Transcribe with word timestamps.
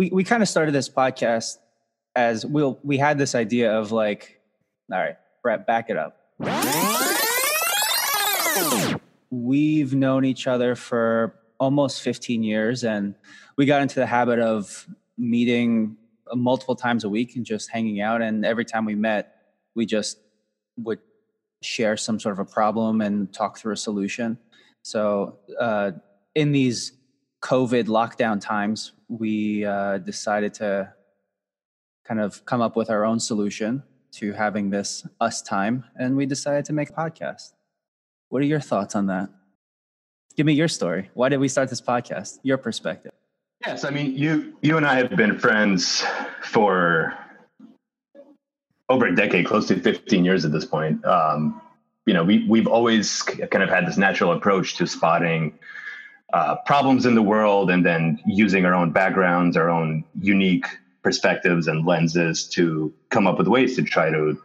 we 0.00 0.08
we 0.08 0.24
kind 0.24 0.42
of 0.42 0.48
started 0.48 0.72
this 0.72 0.88
podcast 0.88 1.58
as 2.16 2.46
we'll 2.46 2.78
we 2.82 2.96
had 2.96 3.18
this 3.18 3.34
idea 3.34 3.78
of 3.78 3.92
like, 3.92 4.40
all 4.90 4.98
right, 4.98 5.16
Brett, 5.42 5.66
back 5.66 5.90
it 5.90 5.98
up. 5.98 6.16
We've 9.30 9.94
known 9.94 10.24
each 10.24 10.46
other 10.46 10.74
for 10.74 11.34
almost 11.58 12.00
15 12.00 12.42
years, 12.42 12.82
and 12.82 13.14
we 13.58 13.66
got 13.66 13.82
into 13.82 13.96
the 13.96 14.06
habit 14.06 14.38
of 14.38 14.86
meeting 15.18 15.98
multiple 16.34 16.76
times 16.76 17.04
a 17.04 17.10
week 17.10 17.36
and 17.36 17.44
just 17.44 17.70
hanging 17.70 18.00
out. 18.00 18.22
And 18.22 18.46
every 18.46 18.64
time 18.64 18.86
we 18.86 18.94
met, 18.94 19.34
we 19.74 19.84
just 19.84 20.16
would 20.78 21.00
share 21.60 21.98
some 21.98 22.18
sort 22.18 22.32
of 22.32 22.38
a 22.38 22.46
problem 22.46 23.02
and 23.02 23.30
talk 23.34 23.58
through 23.58 23.74
a 23.74 23.76
solution. 23.76 24.38
So, 24.80 25.40
uh, 25.60 25.92
in 26.34 26.52
these 26.52 26.92
COVID 27.42 27.86
lockdown 27.86 28.40
times, 28.40 28.92
we 29.08 29.64
uh, 29.64 29.98
decided 29.98 30.54
to 30.54 30.92
kind 32.04 32.20
of 32.20 32.44
come 32.44 32.60
up 32.60 32.76
with 32.76 32.90
our 32.90 33.04
own 33.04 33.20
solution 33.20 33.82
to 34.12 34.32
having 34.32 34.70
this 34.70 35.06
us 35.20 35.40
time, 35.42 35.84
and 35.96 36.16
we 36.16 36.26
decided 36.26 36.64
to 36.66 36.72
make 36.72 36.90
a 36.90 36.92
podcast. 36.92 37.52
What 38.28 38.42
are 38.42 38.46
your 38.46 38.60
thoughts 38.60 38.94
on 38.94 39.06
that? 39.06 39.30
Give 40.36 40.46
me 40.46 40.52
your 40.52 40.68
story. 40.68 41.10
Why 41.14 41.28
did 41.28 41.38
we 41.38 41.48
start 41.48 41.68
this 41.68 41.80
podcast? 41.80 42.38
Your 42.42 42.58
perspective. 42.58 43.12
Yes, 43.66 43.84
I 43.84 43.90
mean 43.90 44.16
you 44.16 44.56
you 44.62 44.76
and 44.76 44.86
I 44.86 44.94
have 44.94 45.10
been 45.16 45.38
friends 45.38 46.04
for 46.42 47.14
over 48.88 49.06
a 49.06 49.14
decade, 49.14 49.46
close 49.46 49.68
to 49.68 49.78
15 49.78 50.24
years 50.24 50.44
at 50.44 50.52
this 50.52 50.64
point. 50.64 51.04
Um, 51.04 51.60
you 52.06 52.14
know, 52.14 52.24
we 52.24 52.46
we've 52.48 52.66
always 52.66 53.22
kind 53.22 53.62
of 53.62 53.68
had 53.68 53.86
this 53.86 53.96
natural 53.96 54.32
approach 54.32 54.76
to 54.76 54.86
spotting 54.86 55.58
uh, 56.32 56.56
problems 56.66 57.06
in 57.06 57.14
the 57.14 57.22
world 57.22 57.70
and 57.70 57.84
then 57.84 58.18
using 58.26 58.64
our 58.64 58.74
own 58.74 58.90
backgrounds, 58.92 59.56
our 59.56 59.70
own 59.70 60.04
unique 60.20 60.66
perspectives 61.02 61.66
and 61.66 61.86
lenses 61.86 62.46
to 62.48 62.92
come 63.10 63.26
up 63.26 63.38
with 63.38 63.48
ways 63.48 63.74
to 63.76 63.82
try 63.82 64.10
to 64.10 64.38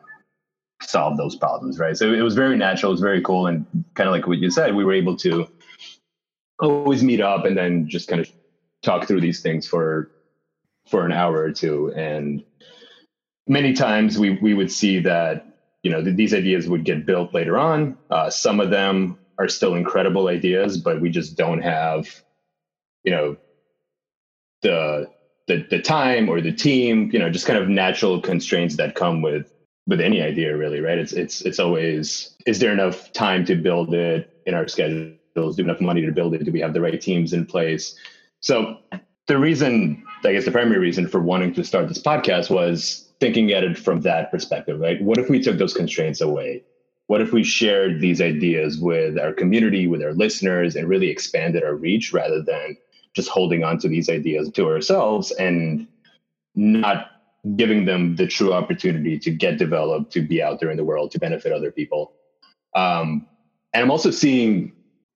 solve 0.81 1.17
those 1.17 1.35
problems, 1.35 1.79
right? 1.79 1.97
So 1.97 2.13
it 2.13 2.21
was 2.21 2.35
very 2.35 2.57
natural, 2.57 2.91
it 2.91 2.93
was 2.93 3.01
very 3.01 3.21
cool, 3.21 3.47
and 3.47 3.65
kind 3.95 4.07
of 4.07 4.13
like 4.13 4.27
what 4.27 4.37
you 4.37 4.49
said, 4.49 4.75
we 4.75 4.83
were 4.83 4.93
able 4.93 5.15
to 5.17 5.47
always 6.59 7.03
meet 7.03 7.21
up 7.21 7.45
and 7.45 7.57
then 7.57 7.87
just 7.87 8.07
kind 8.07 8.21
of 8.21 8.29
talk 8.81 9.07
through 9.07 9.21
these 9.21 9.41
things 9.41 9.67
for 9.67 10.09
for 10.87 11.05
an 11.05 11.11
hour 11.11 11.37
or 11.37 11.51
two. 11.51 11.91
And 11.93 12.43
many 13.47 13.73
times 13.73 14.17
we 14.17 14.37
we 14.41 14.53
would 14.53 14.71
see 14.71 14.99
that 14.99 15.57
you 15.83 15.91
know 15.91 16.03
th- 16.03 16.15
these 16.15 16.33
ideas 16.33 16.67
would 16.67 16.85
get 16.85 17.05
built 17.05 17.33
later 17.33 17.57
on. 17.57 17.97
Uh, 18.09 18.29
some 18.29 18.59
of 18.59 18.69
them 18.69 19.17
are 19.37 19.47
still 19.47 19.75
incredible 19.75 20.27
ideas 20.27 20.77
but 20.77 21.01
we 21.01 21.09
just 21.09 21.35
don't 21.35 21.61
have 21.61 22.05
you 23.03 23.11
know 23.11 23.35
the 24.61 25.07
the 25.47 25.65
the 25.69 25.79
time 25.79 26.29
or 26.29 26.41
the 26.41 26.51
team 26.51 27.09
you 27.11 27.19
know 27.19 27.29
just 27.29 27.45
kind 27.45 27.59
of 27.59 27.69
natural 27.69 28.19
constraints 28.19 28.77
that 28.77 28.95
come 28.95 29.21
with 29.21 29.51
with 29.87 30.01
any 30.01 30.21
idea 30.21 30.55
really 30.55 30.79
right 30.79 30.97
it's 30.97 31.13
it's 31.13 31.41
it's 31.41 31.59
always 31.59 32.33
is 32.45 32.59
there 32.59 32.73
enough 32.73 33.11
time 33.13 33.45
to 33.45 33.55
build 33.55 33.93
it 33.93 34.29
in 34.45 34.53
our 34.53 34.67
schedules 34.67 35.17
do 35.35 35.41
we 35.41 35.49
have 35.57 35.59
enough 35.59 35.81
money 35.81 36.05
to 36.05 36.11
build 36.11 36.33
it 36.33 36.43
do 36.43 36.51
we 36.51 36.61
have 36.61 36.73
the 36.73 36.81
right 36.81 37.01
teams 37.01 37.33
in 37.33 37.45
place 37.45 37.95
so 38.39 38.77
the 39.27 39.37
reason, 39.37 40.03
I 40.23 40.33
guess 40.33 40.45
the 40.45 40.51
primary 40.51 40.79
reason 40.79 41.07
for 41.07 41.19
wanting 41.19 41.53
to 41.53 41.63
start 41.63 41.87
this 41.87 42.01
podcast 42.01 42.49
was 42.49 43.09
thinking 43.19 43.51
at 43.51 43.63
it 43.63 43.77
from 43.77 44.01
that 44.01 44.29
perspective, 44.29 44.79
right? 44.79 45.01
What 45.01 45.17
if 45.17 45.29
we 45.29 45.41
took 45.41 45.57
those 45.57 45.73
constraints 45.73 46.21
away? 46.21 46.63
What 47.07 47.21
if 47.21 47.31
we 47.31 47.43
shared 47.43 48.01
these 48.01 48.21
ideas 48.21 48.79
with 48.79 49.19
our 49.19 49.31
community, 49.31 49.87
with 49.87 50.01
our 50.01 50.13
listeners, 50.13 50.75
and 50.75 50.87
really 50.87 51.09
expanded 51.09 51.63
our 51.63 51.75
reach 51.75 52.13
rather 52.13 52.41
than 52.41 52.77
just 53.15 53.29
holding 53.29 53.63
on 53.63 53.77
to 53.79 53.87
these 53.87 54.09
ideas 54.09 54.51
to 54.51 54.67
ourselves 54.67 55.31
and 55.31 55.87
not 56.55 57.11
giving 57.55 57.85
them 57.85 58.15
the 58.15 58.25
true 58.25 58.53
opportunity 58.53 59.19
to 59.19 59.29
get 59.29 59.57
developed, 59.57 60.11
to 60.13 60.21
be 60.21 60.41
out 60.41 60.59
there 60.59 60.71
in 60.71 60.77
the 60.77 60.83
world, 60.83 61.11
to 61.11 61.19
benefit 61.19 61.51
other 61.51 61.71
people. 61.71 62.13
Um, 62.75 63.27
and 63.73 63.83
I'm 63.83 63.91
also 63.91 64.09
seeing 64.09 64.73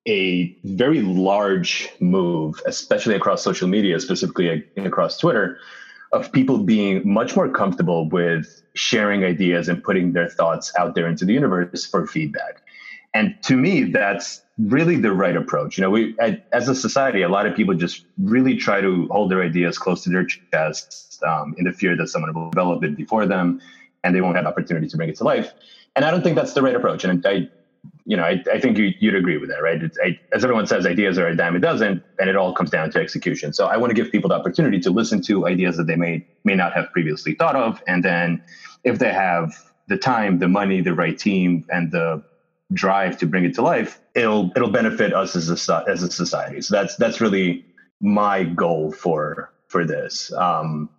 a 0.07 0.56
very 0.63 1.01
large 1.01 1.89
move, 2.00 2.61
especially 2.66 3.16
across 3.16 3.44
social 3.44 3.67
media, 3.67 4.00
specifically 4.00 4.63
across 4.77 5.17
Twitter, 5.17 5.57
of 6.11 6.31
people 6.31 6.63
being 6.63 7.01
much 7.05 7.35
more 7.35 7.49
comfortable 7.49 8.09
with 8.09 8.61
sharing 8.75 9.23
ideas 9.23 9.67
and 9.67 9.83
putting 9.83 10.13
their 10.13 10.27
thoughts 10.27 10.71
out 10.77 10.95
there 10.95 11.07
into 11.07 11.25
the 11.25 11.33
universe 11.33 11.85
for 11.85 12.07
feedback. 12.07 12.61
And 13.13 13.35
to 13.43 13.55
me, 13.55 13.85
that's 13.85 14.43
really 14.57 14.95
the 14.95 15.11
right 15.11 15.35
approach. 15.35 15.77
You 15.77 15.83
know, 15.83 15.89
we 15.89 16.15
as 16.51 16.67
a 16.67 16.75
society, 16.75 17.21
a 17.21 17.29
lot 17.29 17.45
of 17.45 17.55
people 17.55 17.73
just 17.73 18.05
really 18.17 18.55
try 18.55 18.81
to 18.81 19.07
hold 19.09 19.31
their 19.31 19.41
ideas 19.41 19.77
close 19.77 20.03
to 20.03 20.09
their 20.09 20.25
chest 20.53 21.21
um, 21.27 21.55
in 21.57 21.65
the 21.65 21.73
fear 21.73 21.95
that 21.97 22.07
someone 22.07 22.33
will 22.33 22.51
develop 22.51 22.83
it 22.83 22.95
before 22.95 23.25
them, 23.25 23.59
and 24.03 24.15
they 24.15 24.21
won't 24.21 24.35
have 24.35 24.45
opportunity 24.45 24.87
to 24.87 24.97
bring 24.97 25.09
it 25.09 25.15
to 25.17 25.23
life. 25.23 25.53
And 25.95 26.05
I 26.05 26.11
don't 26.11 26.23
think 26.23 26.35
that's 26.35 26.53
the 26.53 26.61
right 26.61 26.75
approach. 26.75 27.03
And 27.03 27.25
I 27.25 27.49
you 28.06 28.17
know, 28.17 28.23
I, 28.23 28.41
I 28.51 28.59
think 28.59 28.78
you, 28.78 28.91
would 29.03 29.16
agree 29.16 29.38
with 29.38 29.50
that, 29.50 29.62
right? 29.62 29.79
I, 30.03 30.17
as 30.34 30.44
everyone 30.44 30.66
says, 30.66 30.85
ideas 30.85 31.17
are 31.19 31.28
a 31.28 31.35
dime 31.35 31.56
a 31.56 31.59
dozen, 31.59 32.01
and 32.19 32.29
it 32.29 32.35
all 32.35 32.53
comes 32.53 32.72
down 32.72 32.90
to 32.91 33.00
execution. 33.00 33.53
So 33.53 33.67
I 33.67 33.78
want 33.78 33.91
to 33.91 33.94
give 33.94 34.12
people 34.12 34.29
the 34.29 34.35
opportunity 34.35 34.79
to 34.79 34.90
listen 34.90 35.22
to 35.23 35.47
ideas 35.47 35.78
that 35.78 35.85
they 35.85 35.95
may 35.95 36.25
may 36.44 36.56
not 36.56 36.73
have 36.73 36.91
previously 36.91 37.35
thought 37.35 37.56
of, 37.56 37.81
and 37.88 38.03
then 38.03 38.41
if 38.84 39.00
they 39.00 39.13
have 39.13 39.53
the 39.88 39.97
time, 39.97 40.39
the 40.39 40.47
money, 40.47 40.81
the 40.81 40.94
right 40.94 41.18
team, 41.18 41.66
and 41.69 41.91
the 41.91 42.23
drive 42.73 43.18
to 43.18 43.25
bring 43.25 43.45
it 43.45 43.53
to 43.56 43.62
life, 43.62 44.00
it'll 44.16 44.51
it'll 44.56 44.72
benefit 44.72 45.13
us 45.13 45.35
as 45.35 45.50
a 45.69 45.84
as 45.88 46.03
a 46.03 46.12
society. 46.12 46.62
So 46.62 46.75
that's 46.75 46.95
that's 46.95 47.22
really 47.22 47.66
my 48.01 48.44
goal 48.44 48.91
for 48.91 49.51
for 49.68 49.85
this. 49.85 50.31
Um, 50.34 50.89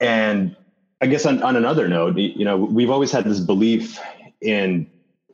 and 0.00 0.56
I 1.00 1.06
guess 1.06 1.26
on, 1.26 1.42
on 1.42 1.56
another 1.56 1.88
note, 1.88 2.16
you 2.16 2.44
know, 2.44 2.56
we've 2.56 2.90
always 2.90 3.12
had 3.12 3.24
this 3.24 3.40
belief 3.40 4.00
in 4.40 4.86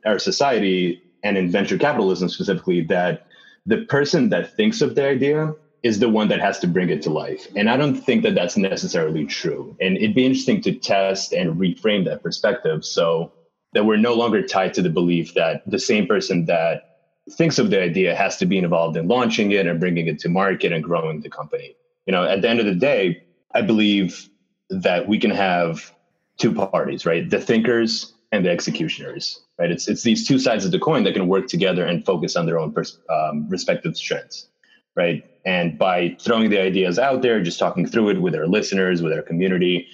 our 0.05 0.19
society 0.19 1.01
and 1.23 1.37
in 1.37 1.49
venture 1.51 1.77
capitalism 1.77 2.29
specifically 2.29 2.81
that 2.81 3.27
the 3.65 3.85
person 3.85 4.29
that 4.29 4.55
thinks 4.55 4.81
of 4.81 4.95
the 4.95 5.05
idea 5.05 5.53
is 5.83 5.99
the 5.99 6.09
one 6.09 6.27
that 6.27 6.39
has 6.39 6.59
to 6.59 6.67
bring 6.67 6.89
it 6.89 7.01
to 7.01 7.09
life. 7.09 7.47
And 7.55 7.69
I 7.69 7.77
don't 7.77 7.95
think 7.95 8.23
that 8.23 8.35
that's 8.35 8.57
necessarily 8.57 9.25
true. 9.25 9.75
And 9.81 9.97
it'd 9.97 10.15
be 10.15 10.25
interesting 10.25 10.61
to 10.61 10.73
test 10.73 11.33
and 11.33 11.59
reframe 11.59 12.05
that 12.05 12.21
perspective 12.21 12.85
so 12.85 13.31
that 13.73 13.85
we're 13.85 13.97
no 13.97 14.13
longer 14.13 14.45
tied 14.45 14.73
to 14.75 14.81
the 14.81 14.89
belief 14.89 15.33
that 15.33 15.63
the 15.65 15.79
same 15.79 16.05
person 16.05 16.45
that 16.45 16.83
thinks 17.31 17.57
of 17.57 17.69
the 17.69 17.81
idea 17.81 18.15
has 18.15 18.37
to 18.37 18.45
be 18.45 18.57
involved 18.57 18.97
in 18.97 19.07
launching 19.07 19.51
it 19.51 19.65
and 19.65 19.79
bringing 19.79 20.07
it 20.07 20.19
to 20.19 20.29
market 20.29 20.71
and 20.71 20.83
growing 20.83 21.21
the 21.21 21.29
company. 21.29 21.75
You 22.05 22.11
know, 22.11 22.23
at 22.23 22.41
the 22.41 22.49
end 22.49 22.59
of 22.59 22.65
the 22.65 22.75
day, 22.75 23.23
I 23.53 23.61
believe 23.61 24.29
that 24.69 25.07
we 25.07 25.19
can 25.19 25.31
have 25.31 25.91
two 26.37 26.53
parties, 26.53 27.05
right? 27.05 27.29
The 27.29 27.39
thinkers 27.39 28.13
and 28.31 28.45
the 28.45 28.49
executioners 28.49 29.41
right? 29.61 29.71
It's 29.71 29.87
it's 29.87 30.01
these 30.01 30.27
two 30.27 30.39
sides 30.39 30.65
of 30.65 30.71
the 30.71 30.79
coin 30.79 31.03
that 31.03 31.13
can 31.13 31.27
work 31.27 31.47
together 31.47 31.85
and 31.85 32.03
focus 32.03 32.35
on 32.35 32.47
their 32.47 32.59
own 32.59 32.73
pers- 32.73 32.97
um, 33.09 33.47
respective 33.47 33.95
strengths, 33.95 34.47
right? 34.95 35.23
And 35.45 35.77
by 35.77 36.17
throwing 36.19 36.49
the 36.49 36.59
ideas 36.59 36.97
out 36.97 37.21
there, 37.21 37.41
just 37.43 37.59
talking 37.59 37.85
through 37.85 38.09
it 38.09 38.21
with 38.21 38.35
our 38.35 38.47
listeners, 38.47 39.03
with 39.03 39.13
our 39.13 39.21
community, 39.21 39.87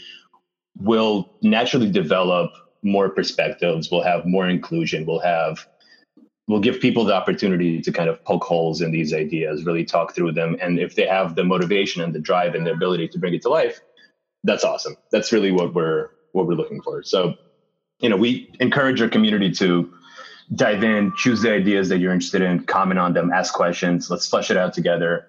we'll 0.78 1.30
naturally 1.42 1.92
develop 1.92 2.52
more 2.82 3.10
perspectives. 3.10 3.92
We'll 3.92 4.04
have 4.04 4.26
more 4.26 4.48
inclusion. 4.48 5.06
We'll 5.06 5.20
have 5.20 5.68
we'll 6.48 6.62
give 6.62 6.80
people 6.80 7.04
the 7.04 7.14
opportunity 7.14 7.82
to 7.82 7.92
kind 7.92 8.10
of 8.10 8.24
poke 8.24 8.46
holes 8.46 8.80
in 8.80 8.92
these 8.92 9.14
ideas, 9.14 9.66
really 9.66 9.84
talk 9.84 10.16
through 10.16 10.32
them, 10.32 10.56
and 10.62 10.80
if 10.80 10.96
they 10.96 11.06
have 11.06 11.36
the 11.36 11.44
motivation 11.44 12.02
and 12.02 12.16
the 12.16 12.20
drive 12.20 12.56
and 12.56 12.66
the 12.66 12.72
ability 12.72 13.10
to 13.10 13.20
bring 13.20 13.34
it 13.34 13.42
to 13.42 13.50
life, 13.50 13.82
that's 14.46 14.64
awesome. 14.64 14.96
That's 15.12 15.34
really 15.34 15.52
what 15.52 15.74
we're 15.74 16.12
what 16.32 16.48
we're 16.48 16.54
looking 16.54 16.82
for. 16.82 17.04
So 17.04 17.34
you 18.00 18.10
know, 18.10 18.18
we 18.18 18.52
encourage 18.60 19.02
our 19.02 19.10
community 19.10 19.52
to 19.54 19.92
dive 20.54 20.84
in, 20.84 21.12
choose 21.18 21.42
the 21.42 21.52
ideas 21.52 21.90
that 21.90 22.00
you're 22.00 22.14
interested 22.14 22.42
in, 22.42 22.64
comment 22.64 23.00
on 23.00 23.14
them, 23.14 23.32
ask 23.34 23.54
questions. 23.54 24.10
Let's 24.10 24.28
flesh 24.28 24.50
it 24.52 24.58
out 24.58 24.74
together. 24.74 25.28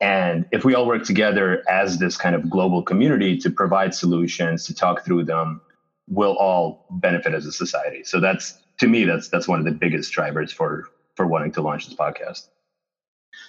And 0.00 0.46
if 0.50 0.64
we 0.64 0.74
all 0.74 0.86
work 0.86 1.04
together 1.04 1.62
as 1.68 1.98
this 1.98 2.16
kind 2.16 2.34
of 2.34 2.48
global 2.48 2.82
community 2.82 3.36
to 3.38 3.50
provide 3.50 3.94
solutions, 3.94 4.64
to 4.66 4.74
talk 4.74 5.04
through 5.04 5.24
them, 5.24 5.60
we'll 6.08 6.36
all 6.36 6.86
benefit 6.90 7.34
as 7.34 7.46
a 7.46 7.52
society. 7.52 8.02
So 8.04 8.20
that's 8.20 8.58
to 8.78 8.88
me, 8.88 9.04
that's 9.04 9.28
that's 9.28 9.46
one 9.46 9.58
of 9.58 9.64
the 9.64 9.72
biggest 9.72 10.12
drivers 10.12 10.50
for 10.50 10.88
for 11.16 11.26
wanting 11.26 11.52
to 11.52 11.62
launch 11.62 11.86
this 11.86 11.94
podcast. 11.94 12.48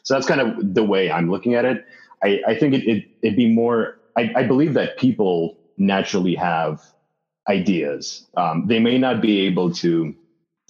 So 0.03 0.13
that's 0.13 0.27
kind 0.27 0.41
of 0.41 0.74
the 0.74 0.83
way 0.83 1.12
I'm 1.12 1.31
looking 1.31 1.56
at 1.56 1.65
it. 1.65 1.86
I, 2.24 2.41
I 2.47 2.56
think 2.56 2.74
it, 2.74 2.83
it 2.88 3.06
would 3.24 3.36
be 3.36 3.51
more. 3.53 3.97
I, 4.18 4.31
I 4.36 4.44
believe 4.44 4.74
that 4.74 4.97
people 4.97 5.57
naturally 5.77 6.36
have 6.36 6.81
ideas. 7.49 8.27
Um, 8.38 8.67
they 8.67 8.79
may 8.79 8.97
not 8.97 9.21
be 9.21 9.41
able 9.41 9.71
to, 9.75 10.13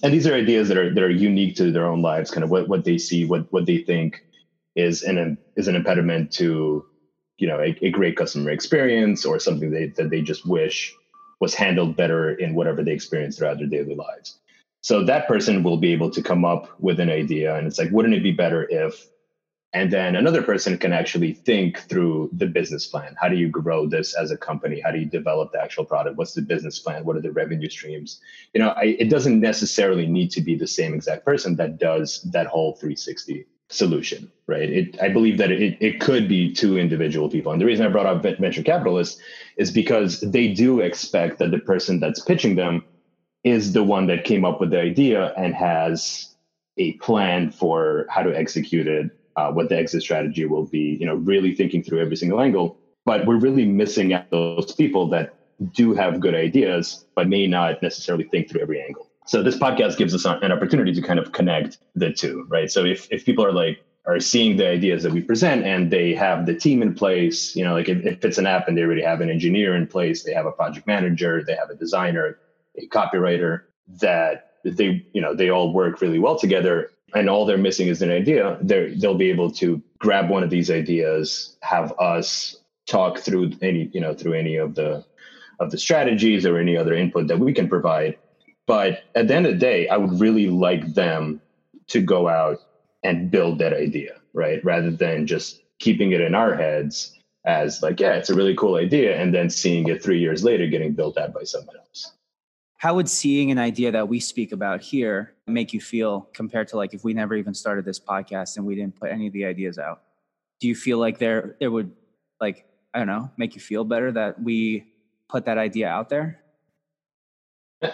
and 0.02 0.12
these 0.12 0.26
are 0.26 0.34
ideas 0.34 0.68
that 0.68 0.76
are 0.76 0.92
that 0.92 1.02
are 1.02 1.10
unique 1.10 1.56
to 1.56 1.70
their 1.70 1.86
own 1.86 2.02
lives, 2.02 2.30
kind 2.30 2.44
of 2.44 2.50
what 2.50 2.68
what 2.68 2.84
they 2.84 2.98
see, 2.98 3.24
what 3.24 3.46
what 3.50 3.66
they 3.66 3.78
think 3.78 4.20
is 4.74 5.02
an 5.02 5.38
is 5.56 5.68
an 5.68 5.76
impediment 5.76 6.32
to, 6.32 6.84
you 7.38 7.46
know, 7.46 7.60
a, 7.60 7.76
a 7.82 7.90
great 7.90 8.16
customer 8.16 8.50
experience 8.50 9.24
or 9.24 9.38
something 9.38 9.70
they, 9.70 9.86
that 9.96 10.10
they 10.10 10.22
just 10.22 10.46
wish 10.46 10.92
was 11.40 11.54
handled 11.54 11.96
better 11.96 12.32
in 12.34 12.54
whatever 12.54 12.82
they 12.82 12.92
experience 12.92 13.36
throughout 13.36 13.58
their 13.58 13.66
daily 13.66 13.94
lives. 13.94 14.38
So 14.82 15.04
that 15.04 15.28
person 15.28 15.62
will 15.62 15.76
be 15.76 15.92
able 15.92 16.10
to 16.10 16.22
come 16.22 16.44
up 16.44 16.68
with 16.80 16.98
an 16.98 17.10
idea, 17.10 17.54
and 17.54 17.66
it's 17.66 17.78
like, 17.78 17.90
wouldn't 17.90 18.14
it 18.14 18.22
be 18.22 18.32
better 18.32 18.66
if 18.70 19.06
and 19.74 19.90
then 19.90 20.16
another 20.16 20.42
person 20.42 20.76
can 20.76 20.92
actually 20.92 21.32
think 21.32 21.78
through 21.78 22.28
the 22.32 22.46
business 22.46 22.86
plan. 22.86 23.14
How 23.18 23.28
do 23.28 23.36
you 23.36 23.48
grow 23.48 23.86
this 23.86 24.14
as 24.14 24.30
a 24.30 24.36
company? 24.36 24.80
How 24.80 24.90
do 24.90 24.98
you 24.98 25.06
develop 25.06 25.52
the 25.52 25.62
actual 25.62 25.84
product? 25.84 26.16
What's 26.16 26.34
the 26.34 26.42
business 26.42 26.78
plan? 26.78 27.04
What 27.04 27.16
are 27.16 27.22
the 27.22 27.32
revenue 27.32 27.70
streams? 27.70 28.20
You 28.52 28.60
know, 28.60 28.70
I, 28.70 28.96
it 28.98 29.08
doesn't 29.08 29.40
necessarily 29.40 30.06
need 30.06 30.30
to 30.32 30.42
be 30.42 30.56
the 30.56 30.66
same 30.66 30.92
exact 30.92 31.24
person 31.24 31.56
that 31.56 31.78
does 31.78 32.20
that 32.32 32.46
whole 32.46 32.74
360 32.74 33.46
solution, 33.70 34.30
right? 34.46 34.68
It, 34.68 35.00
I 35.00 35.08
believe 35.08 35.38
that 35.38 35.50
it, 35.50 35.78
it 35.80 36.00
could 36.00 36.28
be 36.28 36.52
two 36.52 36.76
individual 36.78 37.30
people. 37.30 37.52
And 37.52 37.60
the 37.60 37.64
reason 37.64 37.86
I 37.86 37.88
brought 37.88 38.06
up 38.06 38.22
venture 38.22 38.62
capitalists 38.62 39.18
is 39.56 39.70
because 39.70 40.20
they 40.20 40.52
do 40.52 40.80
expect 40.80 41.38
that 41.38 41.50
the 41.50 41.58
person 41.58 41.98
that's 41.98 42.20
pitching 42.20 42.56
them 42.56 42.84
is 43.42 43.72
the 43.72 43.82
one 43.82 44.06
that 44.06 44.24
came 44.24 44.44
up 44.44 44.60
with 44.60 44.70
the 44.70 44.80
idea 44.80 45.32
and 45.36 45.54
has 45.54 46.34
a 46.76 46.92
plan 46.94 47.50
for 47.50 48.06
how 48.08 48.22
to 48.22 48.36
execute 48.36 48.86
it, 48.86 49.10
uh, 49.36 49.50
what 49.52 49.68
the 49.68 49.76
exit 49.76 50.02
strategy 50.02 50.44
will 50.44 50.66
be, 50.66 50.96
you 51.00 51.06
know, 51.06 51.14
really 51.14 51.54
thinking 51.54 51.82
through 51.82 52.00
every 52.00 52.16
single 52.16 52.40
angle. 52.40 52.78
But 53.04 53.26
we're 53.26 53.38
really 53.38 53.64
missing 53.64 54.12
out 54.12 54.30
those 54.30 54.72
people 54.72 55.08
that 55.08 55.34
do 55.72 55.94
have 55.94 56.20
good 56.20 56.34
ideas, 56.34 57.04
but 57.14 57.28
may 57.28 57.46
not 57.46 57.82
necessarily 57.82 58.24
think 58.24 58.50
through 58.50 58.62
every 58.62 58.82
angle. 58.82 59.08
So 59.26 59.42
this 59.42 59.56
podcast 59.56 59.96
gives 59.96 60.14
us 60.14 60.24
an 60.24 60.50
opportunity 60.50 60.92
to 60.94 61.02
kind 61.02 61.18
of 61.18 61.32
connect 61.32 61.78
the 61.94 62.12
two, 62.12 62.44
right? 62.48 62.70
So 62.70 62.84
if, 62.84 63.08
if 63.10 63.24
people 63.24 63.44
are 63.44 63.52
like, 63.52 63.82
are 64.04 64.18
seeing 64.18 64.56
the 64.56 64.68
ideas 64.68 65.04
that 65.04 65.12
we 65.12 65.20
present 65.20 65.64
and 65.64 65.90
they 65.90 66.12
have 66.12 66.44
the 66.44 66.54
team 66.54 66.82
in 66.82 66.92
place, 66.92 67.54
you 67.54 67.64
know, 67.64 67.74
like 67.74 67.88
if, 67.88 68.04
if 68.04 68.24
it's 68.24 68.38
an 68.38 68.46
app 68.46 68.66
and 68.66 68.76
they 68.76 68.82
already 68.82 69.02
have 69.02 69.20
an 69.20 69.30
engineer 69.30 69.76
in 69.76 69.86
place, 69.86 70.24
they 70.24 70.32
have 70.32 70.44
a 70.44 70.50
project 70.50 70.88
manager, 70.88 71.44
they 71.46 71.54
have 71.54 71.70
a 71.70 71.76
designer, 71.76 72.38
a 72.76 72.88
copywriter, 72.88 73.62
that 74.00 74.54
they, 74.64 75.06
you 75.12 75.20
know, 75.20 75.34
they 75.34 75.50
all 75.50 75.72
work 75.72 76.00
really 76.00 76.18
well 76.18 76.36
together 76.36 76.90
and 77.14 77.28
all 77.28 77.46
they're 77.46 77.58
missing 77.58 77.88
is 77.88 78.02
an 78.02 78.10
idea, 78.10 78.58
they 78.60 78.94
they'll 78.94 79.14
be 79.14 79.30
able 79.30 79.50
to 79.52 79.82
grab 79.98 80.30
one 80.30 80.42
of 80.42 80.50
these 80.50 80.70
ideas, 80.70 81.56
have 81.62 81.92
us 81.98 82.56
talk 82.86 83.18
through 83.18 83.52
any, 83.62 83.90
you 83.92 84.00
know, 84.00 84.14
through 84.14 84.34
any 84.34 84.56
of 84.56 84.74
the 84.74 85.04
of 85.60 85.70
the 85.70 85.78
strategies 85.78 86.44
or 86.44 86.58
any 86.58 86.76
other 86.76 86.94
input 86.94 87.28
that 87.28 87.38
we 87.38 87.52
can 87.52 87.68
provide 87.68 88.16
but 88.66 89.04
at 89.14 89.28
the 89.28 89.34
end 89.34 89.46
of 89.46 89.52
the 89.52 89.58
day, 89.58 89.88
I 89.88 89.96
would 89.96 90.20
really 90.20 90.48
like 90.48 90.94
them 90.94 91.40
to 91.88 92.00
go 92.00 92.28
out 92.28 92.58
and 93.02 93.30
build 93.30 93.58
that 93.58 93.72
idea, 93.72 94.20
right? 94.32 94.64
Rather 94.64 94.90
than 94.90 95.26
just 95.26 95.60
keeping 95.78 96.12
it 96.12 96.20
in 96.20 96.34
our 96.34 96.54
heads 96.54 97.18
as 97.44 97.82
like, 97.82 97.98
yeah, 97.98 98.14
it's 98.14 98.30
a 98.30 98.34
really 98.34 98.54
cool 98.54 98.76
idea, 98.76 99.20
and 99.20 99.34
then 99.34 99.50
seeing 99.50 99.88
it 99.88 100.02
three 100.02 100.20
years 100.20 100.44
later 100.44 100.68
getting 100.68 100.92
built 100.92 101.18
out 101.18 101.34
by 101.34 101.42
someone 101.42 101.76
else. 101.76 102.12
How 102.82 102.94
would 102.96 103.08
seeing 103.08 103.52
an 103.52 103.60
idea 103.60 103.92
that 103.92 104.08
we 104.08 104.18
speak 104.18 104.50
about 104.50 104.82
here 104.82 105.34
make 105.46 105.72
you 105.72 105.80
feel 105.80 106.28
compared 106.34 106.66
to 106.66 106.76
like 106.76 106.94
if 106.94 107.04
we 107.04 107.14
never 107.14 107.36
even 107.36 107.54
started 107.54 107.84
this 107.84 108.00
podcast 108.00 108.56
and 108.56 108.66
we 108.66 108.74
didn't 108.74 108.96
put 108.98 109.12
any 109.12 109.28
of 109.28 109.32
the 109.32 109.44
ideas 109.44 109.78
out? 109.78 110.02
Do 110.58 110.66
you 110.66 110.74
feel 110.74 110.98
like 110.98 111.18
there 111.18 111.54
it 111.60 111.68
would 111.68 111.92
like 112.40 112.66
I 112.92 112.98
don't 112.98 113.06
know 113.06 113.30
make 113.36 113.54
you 113.54 113.60
feel 113.60 113.84
better 113.84 114.10
that 114.10 114.42
we 114.42 114.84
put 115.28 115.44
that 115.44 115.58
idea 115.58 115.86
out 115.88 116.08
there? 116.08 116.40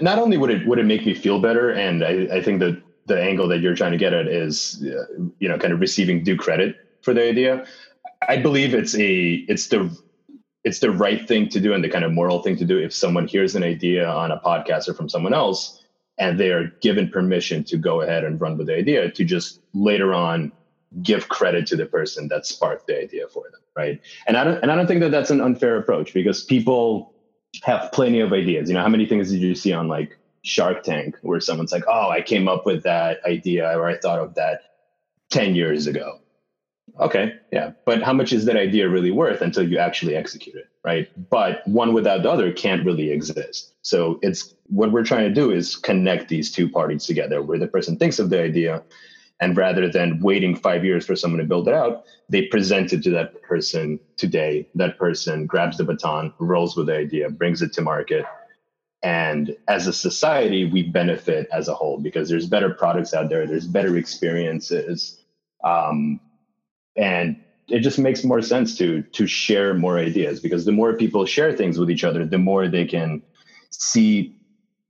not 0.00 0.18
only 0.18 0.38
would 0.38 0.48
it 0.48 0.66
would 0.66 0.78
it 0.78 0.86
make 0.86 1.04
me 1.04 1.12
feel 1.12 1.38
better, 1.38 1.70
and 1.70 2.02
I, 2.02 2.36
I 2.36 2.42
think 2.42 2.60
that 2.60 2.82
the 3.04 3.20
angle 3.20 3.46
that 3.48 3.60
you're 3.60 3.74
trying 3.74 3.92
to 3.92 3.98
get 3.98 4.14
at 4.14 4.26
is, 4.26 4.82
uh, 4.86 5.04
you 5.38 5.50
know, 5.50 5.58
kind 5.58 5.74
of 5.74 5.80
receiving 5.80 6.24
due 6.24 6.36
credit 6.36 6.76
for 7.02 7.12
the 7.12 7.28
idea. 7.28 7.66
I 8.26 8.38
believe 8.38 8.72
it's 8.72 8.94
a 8.94 9.44
it's 9.48 9.68
the 9.68 9.94
it's 10.64 10.80
the 10.80 10.90
right 10.90 11.26
thing 11.26 11.48
to 11.48 11.60
do 11.60 11.72
and 11.72 11.82
the 11.82 11.88
kind 11.88 12.04
of 12.04 12.12
moral 12.12 12.42
thing 12.42 12.56
to 12.56 12.64
do 12.64 12.78
if 12.78 12.92
someone 12.92 13.26
hears 13.26 13.54
an 13.54 13.62
idea 13.62 14.08
on 14.08 14.30
a 14.30 14.38
podcast 14.40 14.88
or 14.88 14.94
from 14.94 15.08
someone 15.08 15.34
else 15.34 15.84
and 16.18 16.38
they 16.38 16.50
are 16.50 16.72
given 16.80 17.08
permission 17.08 17.62
to 17.64 17.76
go 17.76 18.00
ahead 18.00 18.24
and 18.24 18.40
run 18.40 18.58
with 18.58 18.66
the 18.66 18.76
idea 18.76 19.10
to 19.10 19.24
just 19.24 19.60
later 19.72 20.12
on 20.12 20.52
give 21.02 21.28
credit 21.28 21.66
to 21.66 21.76
the 21.76 21.86
person 21.86 22.28
that 22.28 22.46
sparked 22.46 22.86
the 22.86 22.98
idea 22.98 23.28
for 23.28 23.44
them 23.52 23.60
right 23.76 24.00
and 24.26 24.36
i 24.36 24.44
don't 24.44 24.62
and 24.62 24.72
i 24.72 24.74
don't 24.74 24.86
think 24.86 25.00
that 25.00 25.10
that's 25.10 25.30
an 25.30 25.40
unfair 25.40 25.76
approach 25.76 26.12
because 26.12 26.42
people 26.42 27.14
have 27.62 27.90
plenty 27.92 28.20
of 28.20 28.32
ideas. 28.32 28.68
You 28.68 28.74
know, 28.74 28.82
how 28.82 28.88
many 28.88 29.06
things 29.06 29.30
did 29.30 29.40
you 29.40 29.54
see 29.54 29.72
on 29.72 29.88
like 29.88 30.18
Shark 30.42 30.82
Tank 30.82 31.16
where 31.22 31.40
someone's 31.40 31.72
like, 31.72 31.84
"Oh, 31.88 32.10
I 32.10 32.20
came 32.20 32.48
up 32.48 32.66
with 32.66 32.82
that 32.84 33.18
idea 33.24 33.76
or 33.76 33.88
I 33.88 33.98
thought 33.98 34.20
of 34.20 34.34
that 34.34 34.60
10 35.30 35.54
years 35.54 35.86
ago." 35.86 36.20
Okay, 37.00 37.34
yeah, 37.52 37.72
but 37.84 38.02
how 38.02 38.12
much 38.12 38.32
is 38.32 38.44
that 38.46 38.56
idea 38.56 38.88
really 38.88 39.10
worth 39.10 39.40
until 39.40 39.68
you 39.68 39.78
actually 39.78 40.16
execute 40.16 40.56
it, 40.56 40.68
right? 40.84 41.08
But 41.30 41.66
one 41.66 41.92
without 41.92 42.22
the 42.22 42.30
other 42.30 42.52
can't 42.52 42.84
really 42.84 43.10
exist. 43.10 43.74
So 43.82 44.18
it's 44.22 44.54
what 44.66 44.92
we're 44.92 45.04
trying 45.04 45.28
to 45.28 45.34
do 45.34 45.50
is 45.50 45.76
connect 45.76 46.28
these 46.28 46.50
two 46.50 46.68
parties 46.68 47.06
together 47.06 47.40
where 47.42 47.58
the 47.58 47.68
person 47.68 47.96
thinks 47.96 48.18
of 48.18 48.30
the 48.30 48.42
idea 48.42 48.82
and 49.40 49.56
rather 49.56 49.88
than 49.88 50.20
waiting 50.20 50.56
five 50.56 50.84
years 50.84 51.06
for 51.06 51.14
someone 51.14 51.38
to 51.38 51.46
build 51.46 51.68
it 51.68 51.74
out, 51.74 52.04
they 52.28 52.46
present 52.46 52.92
it 52.92 53.02
to 53.04 53.10
that 53.10 53.40
person 53.42 54.00
today. 54.16 54.68
That 54.74 54.98
person 54.98 55.46
grabs 55.46 55.76
the 55.76 55.84
baton, 55.84 56.32
rolls 56.38 56.76
with 56.76 56.86
the 56.86 56.96
idea, 56.96 57.30
brings 57.30 57.62
it 57.62 57.72
to 57.74 57.82
market. 57.82 58.24
And 59.02 59.56
as 59.68 59.86
a 59.86 59.92
society, 59.92 60.64
we 60.64 60.82
benefit 60.82 61.48
as 61.52 61.68
a 61.68 61.74
whole 61.74 61.98
because 61.98 62.28
there's 62.28 62.46
better 62.46 62.70
products 62.70 63.14
out 63.14 63.28
there, 63.28 63.46
there's 63.46 63.66
better 63.66 63.96
experiences. 63.96 65.22
Um, 65.62 66.20
and 66.98 67.36
it 67.68 67.80
just 67.80 67.98
makes 67.98 68.24
more 68.24 68.42
sense 68.42 68.76
to 68.78 69.02
to 69.12 69.26
share 69.26 69.72
more 69.72 69.98
ideas 69.98 70.40
because 70.40 70.64
the 70.64 70.72
more 70.72 70.94
people 70.94 71.24
share 71.24 71.52
things 71.52 71.78
with 71.78 71.90
each 71.90 72.04
other, 72.04 72.26
the 72.26 72.38
more 72.38 72.68
they 72.68 72.84
can 72.84 73.22
see 73.70 74.34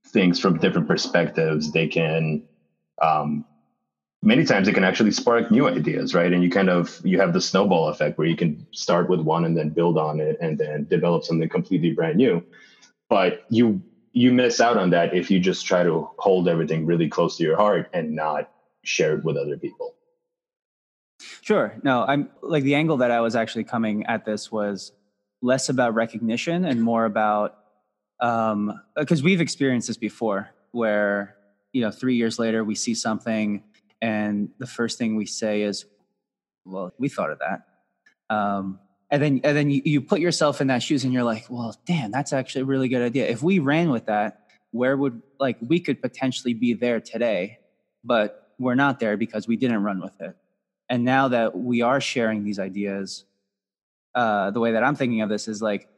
things 0.07 0.41
from 0.41 0.59
different 0.59 0.89
perspectives. 0.89 1.71
They 1.73 1.87
can 1.87 2.43
um, 3.03 3.45
many 4.23 4.45
times 4.45 4.67
it 4.67 4.73
can 4.73 4.85
actually 4.85 5.11
spark 5.11 5.51
new 5.51 5.69
ideas 5.69 6.15
right? 6.15 6.33
And 6.33 6.43
you 6.43 6.51
kind 6.51 6.71
of 6.71 7.01
you 7.05 7.21
have 7.21 7.35
the 7.35 7.41
snowball 7.41 7.89
effect 7.89 8.17
where 8.17 8.27
you 8.27 8.37
can 8.37 8.67
start 8.73 9.11
with 9.11 9.21
one 9.21 9.45
and 9.45 9.57
then 9.57 9.69
build 9.69 9.99
on 9.99 10.19
it 10.19 10.39
and 10.41 10.57
then 10.57 10.87
develop 10.89 11.25
something 11.25 11.49
completely 11.49 11.93
brand 11.93 12.17
new. 12.17 12.43
But 13.11 13.45
you 13.51 13.83
you 14.13 14.33
miss 14.33 14.61
out 14.61 14.79
on 14.79 14.91
that 14.91 15.15
if 15.15 15.31
you 15.31 15.39
just 15.39 15.67
try 15.67 15.83
to 15.83 16.09
hold 16.19 16.49
everything 16.49 16.87
really 16.87 17.09
close 17.09 17.37
to 17.37 17.45
your 17.45 17.57
heart 17.57 17.91
and 17.93 18.13
not 18.17 18.51
share 18.83 19.19
it 19.19 19.25
with 19.25 19.37
other 19.37 19.59
people 19.59 19.95
sure 21.49 21.67
no 21.83 22.05
i'm 22.07 22.29
like 22.43 22.65
the 22.65 22.75
angle 22.75 22.99
that 22.99 23.11
i 23.11 23.21
was 23.21 23.35
actually 23.35 23.65
coming 23.65 24.05
at 24.07 24.25
this 24.25 24.53
was 24.53 24.93
less 25.41 25.69
about 25.69 25.95
recognition 25.95 26.65
and 26.65 26.83
more 26.83 27.05
about 27.05 27.59
um 28.21 28.81
because 28.97 29.23
we've 29.23 29.41
experienced 29.41 29.89
this 29.89 29.97
before 29.97 30.51
where 30.73 31.37
you 31.73 31.81
know 31.81 31.91
three 31.91 32.17
years 32.17 32.39
later 32.39 32.63
we 32.65 32.75
see 32.75 32.95
something 32.95 33.63
and 34.01 34.51
the 34.59 34.67
first 34.67 34.99
thing 34.99 35.17
we 35.17 35.27
say 35.27 35.63
is, 35.63 35.85
"Well, 36.65 36.93
we 36.99 37.09
thought 37.09 37.31
of 37.31 37.39
that." 37.41 37.63
Um, 38.35 38.81
and 39.11 39.23
then 39.23 39.41
and 39.45 39.57
then 39.57 39.71
you, 39.71 39.83
you 39.85 40.01
put 40.01 40.21
yourself 40.21 40.61
in 40.61 40.69
that 40.69 40.83
shoes, 40.83 41.05
and 41.05 41.13
you're 41.13 41.25
like, 41.25 41.47
"Well, 41.51 41.75
damn, 41.87 42.11
that's 42.11 42.33
actually 42.33 42.63
a 42.63 42.67
really 42.67 42.89
good 42.89 43.03
idea. 43.03 43.27
If 43.27 43.43
we 43.43 43.59
ran 43.59 43.91
with 43.91 44.07
that, 44.07 44.49
where 44.71 44.97
would 44.97 45.23
like 45.41 45.57
we 45.61 45.81
could 45.81 46.01
potentially 46.01 46.55
be 46.55 46.75
there 46.75 47.01
today, 47.01 47.59
but 48.05 48.53
we're 48.59 48.75
not 48.75 49.01
there 49.01 49.17
because 49.17 49.49
we 49.49 49.57
didn't 49.57 49.83
run 49.83 50.01
with 50.01 50.21
it." 50.21 50.37
And 50.89 51.05
now 51.05 51.29
that 51.29 51.57
we 51.57 51.83
are 51.83 52.01
sharing 52.01 52.45
these 52.45 52.59
ideas, 52.59 53.25
uh, 54.15 54.51
the 54.51 54.61
way 54.61 54.73
that 54.73 54.83
I'm 54.83 54.97
thinking 54.97 55.21
of 55.21 55.29
this 55.29 55.49
is 55.49 55.61
like 55.61 55.89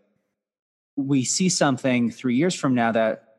we 0.97 1.25
see 1.25 1.49
something 1.49 2.11
three 2.11 2.37
years 2.37 2.55
from 2.55 2.75
now 2.75 2.93
that 2.93 3.31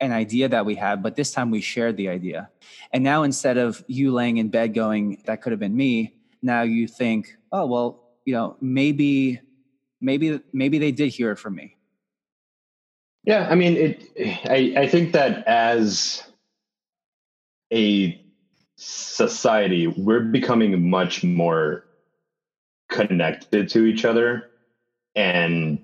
an 0.00 0.12
idea 0.12 0.48
that 0.48 0.66
we 0.66 0.74
had, 0.74 1.02
but 1.02 1.14
this 1.14 1.30
time 1.32 1.50
we 1.50 1.60
shared 1.60 1.96
the 1.96 2.08
idea. 2.08 2.50
And 2.92 3.04
now 3.04 3.22
instead 3.22 3.56
of 3.56 3.84
you 3.86 4.12
laying 4.12 4.38
in 4.38 4.48
bed 4.48 4.74
going, 4.74 5.22
that 5.26 5.40
could 5.40 5.52
have 5.52 5.60
been 5.60 5.76
me, 5.76 6.14
now 6.42 6.62
you 6.62 6.88
think, 6.88 7.36
oh, 7.52 7.66
well, 7.66 8.02
you 8.24 8.34
know, 8.34 8.56
maybe, 8.60 9.40
maybe, 10.00 10.40
maybe 10.52 10.78
they 10.78 10.90
did 10.90 11.10
hear 11.10 11.30
it 11.30 11.36
from 11.36 11.54
me. 11.54 11.76
Yeah. 13.22 13.46
I 13.48 13.54
mean, 13.54 13.76
it, 13.76 14.10
I, 14.44 14.74
I 14.82 14.88
think 14.88 15.12
that 15.12 15.46
as 15.46 16.24
a 17.72 18.21
society, 18.84 19.86
we're 19.86 20.20
becoming 20.20 20.90
much 20.90 21.22
more 21.22 21.84
connected 22.88 23.68
to 23.70 23.84
each 23.84 24.04
other 24.04 24.50
and 25.14 25.78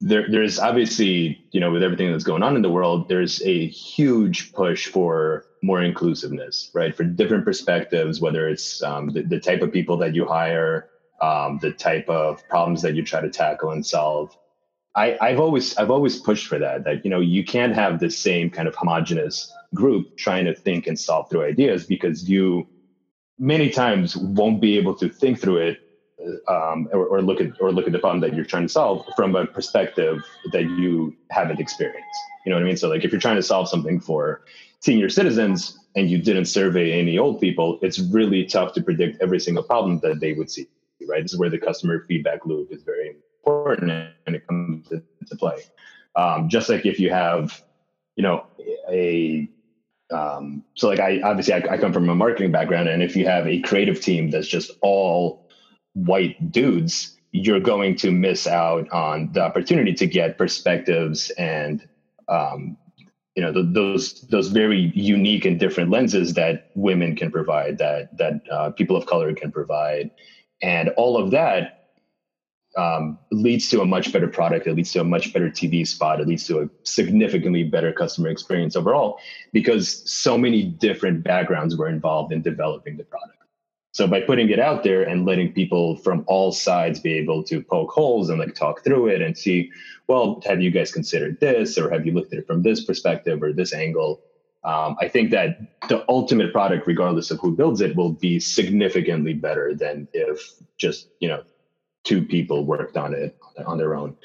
there, 0.00 0.26
there's 0.30 0.58
obviously, 0.58 1.44
you 1.52 1.60
know, 1.60 1.70
with 1.70 1.82
everything 1.82 2.10
that's 2.10 2.24
going 2.24 2.42
on 2.42 2.56
in 2.56 2.62
the 2.62 2.70
world, 2.70 3.08
there's 3.08 3.42
a 3.42 3.66
huge 3.66 4.52
push 4.52 4.86
for 4.86 5.44
more 5.62 5.82
inclusiveness, 5.82 6.70
right? 6.72 6.94
For 6.94 7.04
different 7.04 7.44
perspectives, 7.44 8.20
whether 8.20 8.48
it's 8.48 8.82
um, 8.82 9.10
the, 9.10 9.22
the, 9.22 9.38
type 9.38 9.60
of 9.60 9.72
people 9.72 9.98
that 9.98 10.14
you 10.14 10.24
hire, 10.24 10.88
um, 11.20 11.58
the 11.60 11.72
type 11.72 12.08
of 12.08 12.46
problems 12.48 12.80
that 12.80 12.94
you 12.94 13.04
try 13.04 13.20
to 13.20 13.28
tackle 13.28 13.72
and 13.72 13.84
solve. 13.84 14.34
I, 14.96 15.16
I've 15.20 15.38
always 15.38 15.76
I've 15.76 15.90
always 15.90 16.18
pushed 16.18 16.48
for 16.48 16.58
that. 16.58 16.84
That 16.84 17.04
you 17.04 17.10
know 17.10 17.20
you 17.20 17.44
can't 17.44 17.74
have 17.74 18.00
the 18.00 18.10
same 18.10 18.50
kind 18.50 18.66
of 18.66 18.74
homogenous 18.74 19.52
group 19.74 20.16
trying 20.16 20.46
to 20.46 20.54
think 20.54 20.86
and 20.86 20.98
solve 20.98 21.30
through 21.30 21.44
ideas 21.44 21.86
because 21.86 22.28
you 22.28 22.66
many 23.38 23.70
times 23.70 24.16
won't 24.16 24.60
be 24.60 24.76
able 24.76 24.94
to 24.94 25.08
think 25.08 25.40
through 25.40 25.58
it 25.58 25.78
um, 26.48 26.88
or, 26.92 27.06
or, 27.06 27.22
look 27.22 27.40
at 27.40 27.58
or 27.60 27.72
look 27.72 27.86
at 27.86 27.92
the 27.92 27.98
problem 27.98 28.20
that 28.20 28.34
you're 28.34 28.44
trying 28.44 28.64
to 28.64 28.68
solve 28.68 29.06
from 29.16 29.34
a 29.34 29.46
perspective 29.46 30.22
that 30.52 30.64
you 30.64 31.16
haven't 31.30 31.60
experienced. 31.60 32.20
You 32.44 32.50
know 32.50 32.56
what 32.56 32.64
I 32.64 32.66
mean? 32.66 32.76
So 32.76 32.88
like 32.88 33.04
if 33.04 33.12
you're 33.12 33.20
trying 33.20 33.36
to 33.36 33.42
solve 33.42 33.68
something 33.68 34.00
for 34.00 34.42
senior 34.80 35.08
citizens 35.08 35.78
and 35.96 36.10
you 36.10 36.18
didn't 36.18 36.44
survey 36.46 36.92
any 36.98 37.16
old 37.16 37.40
people, 37.40 37.78
it's 37.80 37.98
really 37.98 38.44
tough 38.44 38.74
to 38.74 38.82
predict 38.82 39.22
every 39.22 39.40
single 39.40 39.62
problem 39.62 40.00
that 40.00 40.20
they 40.20 40.34
would 40.34 40.50
see. 40.50 40.66
Right? 41.08 41.22
This 41.22 41.32
is 41.32 41.38
where 41.38 41.48
the 41.48 41.58
customer 41.58 42.04
feedback 42.06 42.44
loop 42.44 42.70
is 42.70 42.82
very 42.82 43.16
important 43.58 44.10
and 44.26 44.36
it 44.36 44.46
comes 44.46 44.90
into 44.90 45.36
play. 45.36 45.62
Um, 46.16 46.48
just 46.48 46.68
like 46.68 46.86
if 46.86 46.98
you 46.98 47.10
have, 47.10 47.62
you 48.16 48.22
know, 48.22 48.46
a 48.88 49.48
um, 50.10 50.64
so 50.74 50.88
like 50.88 50.98
I 50.98 51.20
obviously 51.22 51.54
I, 51.54 51.74
I, 51.74 51.78
come 51.78 51.92
from 51.92 52.08
a 52.08 52.14
marketing 52.14 52.50
background, 52.50 52.88
and 52.88 53.00
if 53.02 53.14
you 53.14 53.26
have 53.26 53.46
a 53.46 53.60
creative 53.60 54.00
team 54.00 54.30
that's 54.30 54.48
just 54.48 54.72
all 54.82 55.46
white 55.92 56.50
dudes, 56.50 57.16
you're 57.30 57.60
going 57.60 57.94
to 57.96 58.10
miss 58.10 58.48
out 58.48 58.90
on 58.90 59.30
the 59.32 59.40
opportunity 59.40 59.94
to 59.94 60.06
get 60.06 60.36
perspectives 60.36 61.30
and 61.38 61.86
um, 62.26 62.76
you 63.36 63.42
know 63.42 63.52
those 63.52 64.22
those 64.22 64.48
very 64.48 64.90
unique 64.96 65.44
and 65.44 65.60
different 65.60 65.90
lenses 65.90 66.34
that 66.34 66.70
women 66.74 67.14
can 67.14 67.30
provide, 67.30 67.78
that 67.78 68.16
that 68.18 68.40
uh, 68.50 68.70
people 68.70 68.96
of 68.96 69.06
color 69.06 69.32
can 69.34 69.52
provide, 69.52 70.10
and 70.60 70.88
all 70.90 71.16
of 71.16 71.30
that 71.30 71.79
um, 72.76 73.18
leads 73.32 73.68
to 73.70 73.80
a 73.80 73.86
much 73.86 74.12
better 74.12 74.28
product. 74.28 74.66
It 74.66 74.74
leads 74.74 74.92
to 74.92 75.00
a 75.00 75.04
much 75.04 75.32
better 75.32 75.50
TV 75.50 75.86
spot. 75.86 76.20
It 76.20 76.28
leads 76.28 76.46
to 76.46 76.60
a 76.60 76.70
significantly 76.84 77.64
better 77.64 77.92
customer 77.92 78.28
experience 78.28 78.76
overall 78.76 79.18
because 79.52 80.08
so 80.10 80.38
many 80.38 80.62
different 80.62 81.24
backgrounds 81.24 81.76
were 81.76 81.88
involved 81.88 82.32
in 82.32 82.42
developing 82.42 82.96
the 82.96 83.04
product. 83.04 83.36
So 83.92 84.06
by 84.06 84.20
putting 84.20 84.50
it 84.50 84.60
out 84.60 84.84
there 84.84 85.02
and 85.02 85.26
letting 85.26 85.52
people 85.52 85.96
from 85.96 86.24
all 86.28 86.52
sides 86.52 87.00
be 87.00 87.14
able 87.14 87.42
to 87.44 87.60
poke 87.60 87.90
holes 87.90 88.30
and 88.30 88.38
like 88.38 88.54
talk 88.54 88.84
through 88.84 89.08
it 89.08 89.20
and 89.20 89.36
see, 89.36 89.70
well, 90.06 90.40
have 90.46 90.62
you 90.62 90.70
guys 90.70 90.92
considered 90.92 91.40
this 91.40 91.76
or 91.76 91.90
have 91.90 92.06
you 92.06 92.12
looked 92.12 92.32
at 92.32 92.38
it 92.38 92.46
from 92.46 92.62
this 92.62 92.84
perspective 92.84 93.42
or 93.42 93.52
this 93.52 93.74
angle? 93.74 94.20
Um, 94.62 94.96
I 95.00 95.08
think 95.08 95.30
that 95.32 95.88
the 95.88 96.04
ultimate 96.08 96.52
product, 96.52 96.86
regardless 96.86 97.30
of 97.30 97.40
who 97.40 97.56
builds 97.56 97.80
it, 97.80 97.96
will 97.96 98.12
be 98.12 98.38
significantly 98.38 99.32
better 99.34 99.74
than 99.74 100.06
if 100.12 100.52
just 100.76 101.08
you 101.18 101.28
know 101.28 101.42
two 102.04 102.24
people 102.24 102.64
worked 102.64 102.96
on 102.96 103.14
it 103.14 103.36
on 103.66 103.78
their 103.78 103.94
own. 103.94 104.16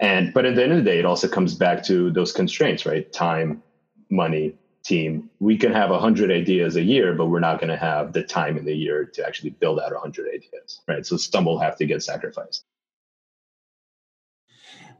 And 0.00 0.32
but 0.34 0.44
at 0.44 0.54
the 0.54 0.62
end 0.62 0.72
of 0.72 0.78
the 0.78 0.84
day, 0.84 0.98
it 0.98 1.04
also 1.04 1.28
comes 1.28 1.54
back 1.54 1.82
to 1.84 2.10
those 2.10 2.32
constraints, 2.32 2.84
right? 2.84 3.10
Time, 3.12 3.62
money, 4.10 4.54
team. 4.84 5.30
We 5.40 5.56
can 5.56 5.72
have 5.72 5.90
a 5.90 5.98
hundred 5.98 6.30
ideas 6.30 6.76
a 6.76 6.82
year, 6.82 7.14
but 7.14 7.26
we're 7.26 7.40
not 7.40 7.58
going 7.58 7.70
to 7.70 7.76
have 7.76 8.12
the 8.12 8.22
time 8.22 8.56
in 8.58 8.64
the 8.64 8.74
year 8.74 9.04
to 9.04 9.26
actually 9.26 9.50
build 9.50 9.80
out 9.80 9.92
a 9.92 9.98
hundred 9.98 10.28
ideas, 10.28 10.80
right? 10.88 11.06
So 11.06 11.16
some 11.16 11.44
will 11.44 11.58
have 11.58 11.76
to 11.76 11.86
get 11.86 12.02
sacrificed. 12.02 12.64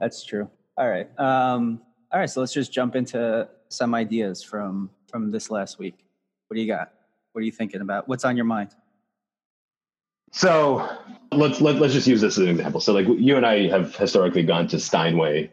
That's 0.01 0.25
true. 0.25 0.51
All 0.77 0.89
right. 0.89 1.09
Um, 1.19 1.83
all 2.13 2.21
right. 2.21 2.31
So 2.31 2.41
let's 2.41 2.53
just 2.53 2.73
jump 2.73 2.97
into 2.97 3.49
some 3.69 3.95
ideas 3.95 4.43
from 4.43 4.91
from 5.09 5.31
this 5.31 5.51
last 5.51 5.79
week. 5.79 6.05
What 6.49 6.57
do 6.57 6.61
you 6.61 6.67
got? 6.67 6.93
What 7.33 7.41
are 7.41 7.45
you 7.45 7.53
thinking 7.53 7.81
about? 7.81 8.09
What's 8.09 8.25
on 8.25 8.37
your 8.37 8.45
mind? 8.45 8.75
So 10.33 10.89
let's 11.31 11.61
let, 11.61 11.77
let's 11.77 11.93
just 11.93 12.07
use 12.07 12.21
this 12.21 12.39
as 12.39 12.45
an 12.45 12.49
example. 12.49 12.81
So 12.81 12.93
like 12.93 13.07
you 13.07 13.37
and 13.37 13.47
I 13.47 13.69
have 13.69 13.95
historically 13.95 14.43
gone 14.43 14.67
to 14.69 14.81
Steinway 14.81 15.51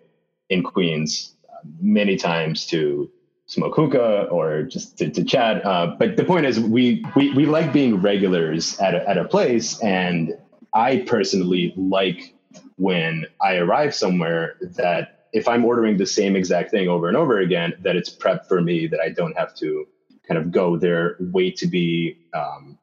in 0.50 0.64
Queens 0.64 1.36
uh, 1.50 1.58
many 1.80 2.16
times 2.16 2.66
to 2.68 3.10
smoke 3.46 3.76
hookah 3.76 4.28
or 4.32 4.64
just 4.64 4.98
to, 5.00 5.10
to 5.10 5.24
chat. 5.24 5.66
Uh, 5.66 5.96
but 6.00 6.16
the 6.18 6.24
point 6.24 6.46
is, 6.46 6.60
we, 6.60 7.04
we 7.16 7.34
we 7.34 7.46
like 7.46 7.74
being 7.74 8.02
regulars 8.02 8.80
at 8.80 8.96
a, 8.96 9.08
at 9.10 9.18
a 9.18 9.26
place, 9.26 9.80
and 9.82 10.38
I 10.74 11.00
personally 11.00 11.74
like 11.76 12.36
when 12.78 13.26
I 13.42 13.56
arrive 13.56 13.94
somewhere 13.94 14.56
that 14.62 15.28
if 15.34 15.48
I'm 15.48 15.66
ordering 15.66 15.98
the 15.98 16.06
same 16.06 16.36
exact 16.36 16.72
thing 16.72 16.88
over 16.88 17.08
and 17.08 17.18
over 17.18 17.40
again, 17.40 17.74
that 17.82 17.96
it's 17.96 18.10
prepped 18.10 18.48
for 18.48 18.62
me, 18.62 18.88
that 18.88 19.00
I 19.00 19.10
don't 19.10 19.38
have 19.38 19.54
to 19.56 19.88
kind 20.28 20.38
of 20.38 20.52
go 20.52 20.78
there, 20.78 21.18
wait 21.20 21.58
to 21.58 21.68
be 21.68 22.18
um, 22.34 22.78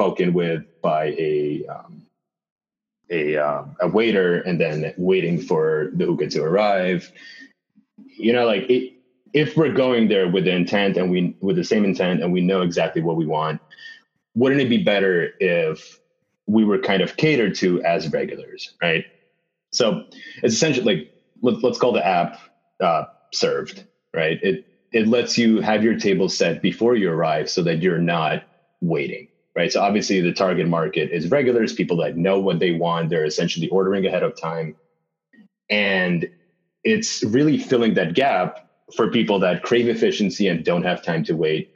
spoken 0.00 0.32
with 0.32 0.64
by 0.80 1.08
a 1.18 1.62
um, 1.66 2.06
a 3.10 3.36
um, 3.36 3.76
a 3.80 3.88
waiter, 3.88 4.40
and 4.40 4.58
then 4.58 4.94
waiting 4.96 5.38
for 5.38 5.90
the 5.92 6.06
hookah 6.06 6.30
to 6.30 6.42
arrive. 6.42 7.12
You 8.16 8.32
know, 8.32 8.46
like 8.46 8.70
it, 8.70 8.94
if 9.34 9.58
we're 9.58 9.74
going 9.74 10.08
there 10.08 10.26
with 10.26 10.44
the 10.44 10.52
intent 10.52 10.96
and 10.96 11.10
we 11.10 11.36
with 11.42 11.56
the 11.56 11.64
same 11.64 11.84
intent 11.84 12.22
and 12.22 12.32
we 12.32 12.40
know 12.40 12.62
exactly 12.62 13.02
what 13.02 13.16
we 13.16 13.26
want, 13.26 13.60
wouldn't 14.34 14.62
it 14.62 14.70
be 14.70 14.82
better 14.82 15.32
if 15.38 16.00
we 16.46 16.64
were 16.64 16.78
kind 16.78 17.02
of 17.02 17.16
catered 17.16 17.54
to 17.56 17.82
as 17.82 18.10
regulars, 18.10 18.72
right? 18.80 19.04
So 19.70 20.04
it's 20.42 20.54
essentially 20.54 20.96
like 20.96 21.12
let, 21.42 21.62
us 21.62 21.78
call 21.78 21.92
the 21.92 22.06
app 22.06 22.38
uh, 22.80 23.04
served, 23.34 23.84
right? 24.14 24.38
It 24.42 24.64
it 24.92 25.08
lets 25.08 25.36
you 25.36 25.60
have 25.60 25.84
your 25.84 25.98
table 25.98 26.30
set 26.30 26.62
before 26.62 26.96
you 26.96 27.10
arrive 27.10 27.50
so 27.50 27.62
that 27.64 27.82
you're 27.82 27.98
not 27.98 28.44
waiting 28.80 29.28
right? 29.56 29.72
So 29.72 29.80
obviously 29.80 30.20
the 30.20 30.32
target 30.32 30.68
market 30.68 31.10
is 31.10 31.30
regulars, 31.30 31.72
people 31.72 31.96
that 31.98 32.16
know 32.16 32.38
what 32.38 32.58
they 32.58 32.72
want. 32.72 33.10
They're 33.10 33.24
essentially 33.24 33.68
ordering 33.68 34.06
ahead 34.06 34.22
of 34.22 34.40
time. 34.40 34.76
And 35.68 36.28
it's 36.84 37.22
really 37.24 37.58
filling 37.58 37.94
that 37.94 38.14
gap 38.14 38.68
for 38.96 39.10
people 39.10 39.38
that 39.40 39.62
crave 39.62 39.88
efficiency 39.88 40.48
and 40.48 40.64
don't 40.64 40.82
have 40.82 41.02
time 41.02 41.24
to 41.24 41.34
wait. 41.34 41.72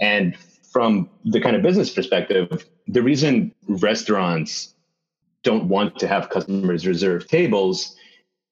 And 0.00 0.36
from 0.72 1.08
the 1.24 1.40
kind 1.40 1.56
of 1.56 1.62
business 1.62 1.90
perspective, 1.90 2.66
the 2.86 3.02
reason 3.02 3.54
restaurants 3.68 4.74
don't 5.42 5.68
want 5.68 5.98
to 5.98 6.08
have 6.08 6.28
customers 6.30 6.86
reserve 6.86 7.26
tables 7.28 7.96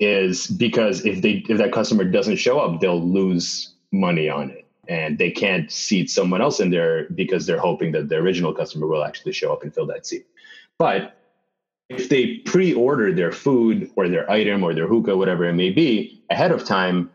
is 0.01 0.47
because 0.47 1.05
if 1.05 1.23
they 1.23 1.45
if 1.49 1.59
that 1.59 1.73
customer 1.73 2.05
doesn't 2.05 2.37
show 2.37 2.59
up, 2.59 2.81
they'll 2.81 3.01
lose 3.01 3.75
money 3.93 4.29
on 4.29 4.51
it 4.51 4.64
and 4.89 5.19
they 5.19 5.31
can't 5.31 5.71
seat 5.71 6.11
someone 6.11 6.43
else 6.43 6.61
in 6.61 6.71
there 6.71 7.09
because 7.15 7.47
they're 7.47 7.59
hoping 7.59 7.93
that 7.93 8.09
the 8.09 8.17
original 8.17 8.53
customer 8.53 8.87
will 8.87 9.05
actually 9.05 9.33
show 9.33 9.53
up 9.53 9.63
and 9.63 9.75
fill 9.75 9.87
that 9.87 10.07
seat. 10.07 10.27
But 10.79 11.17
if 11.89 12.09
they 12.09 12.39
pre-order 12.39 13.13
their 13.13 13.33
food 13.33 13.91
or 13.97 14.09
their 14.09 14.31
item 14.31 14.63
or 14.63 14.75
their 14.75 14.87
hookah, 14.87 15.17
whatever 15.17 15.45
it 15.45 15.55
may 15.55 15.71
be, 15.71 16.23
ahead 16.31 16.51
of 16.51 16.65
time, 16.65 17.11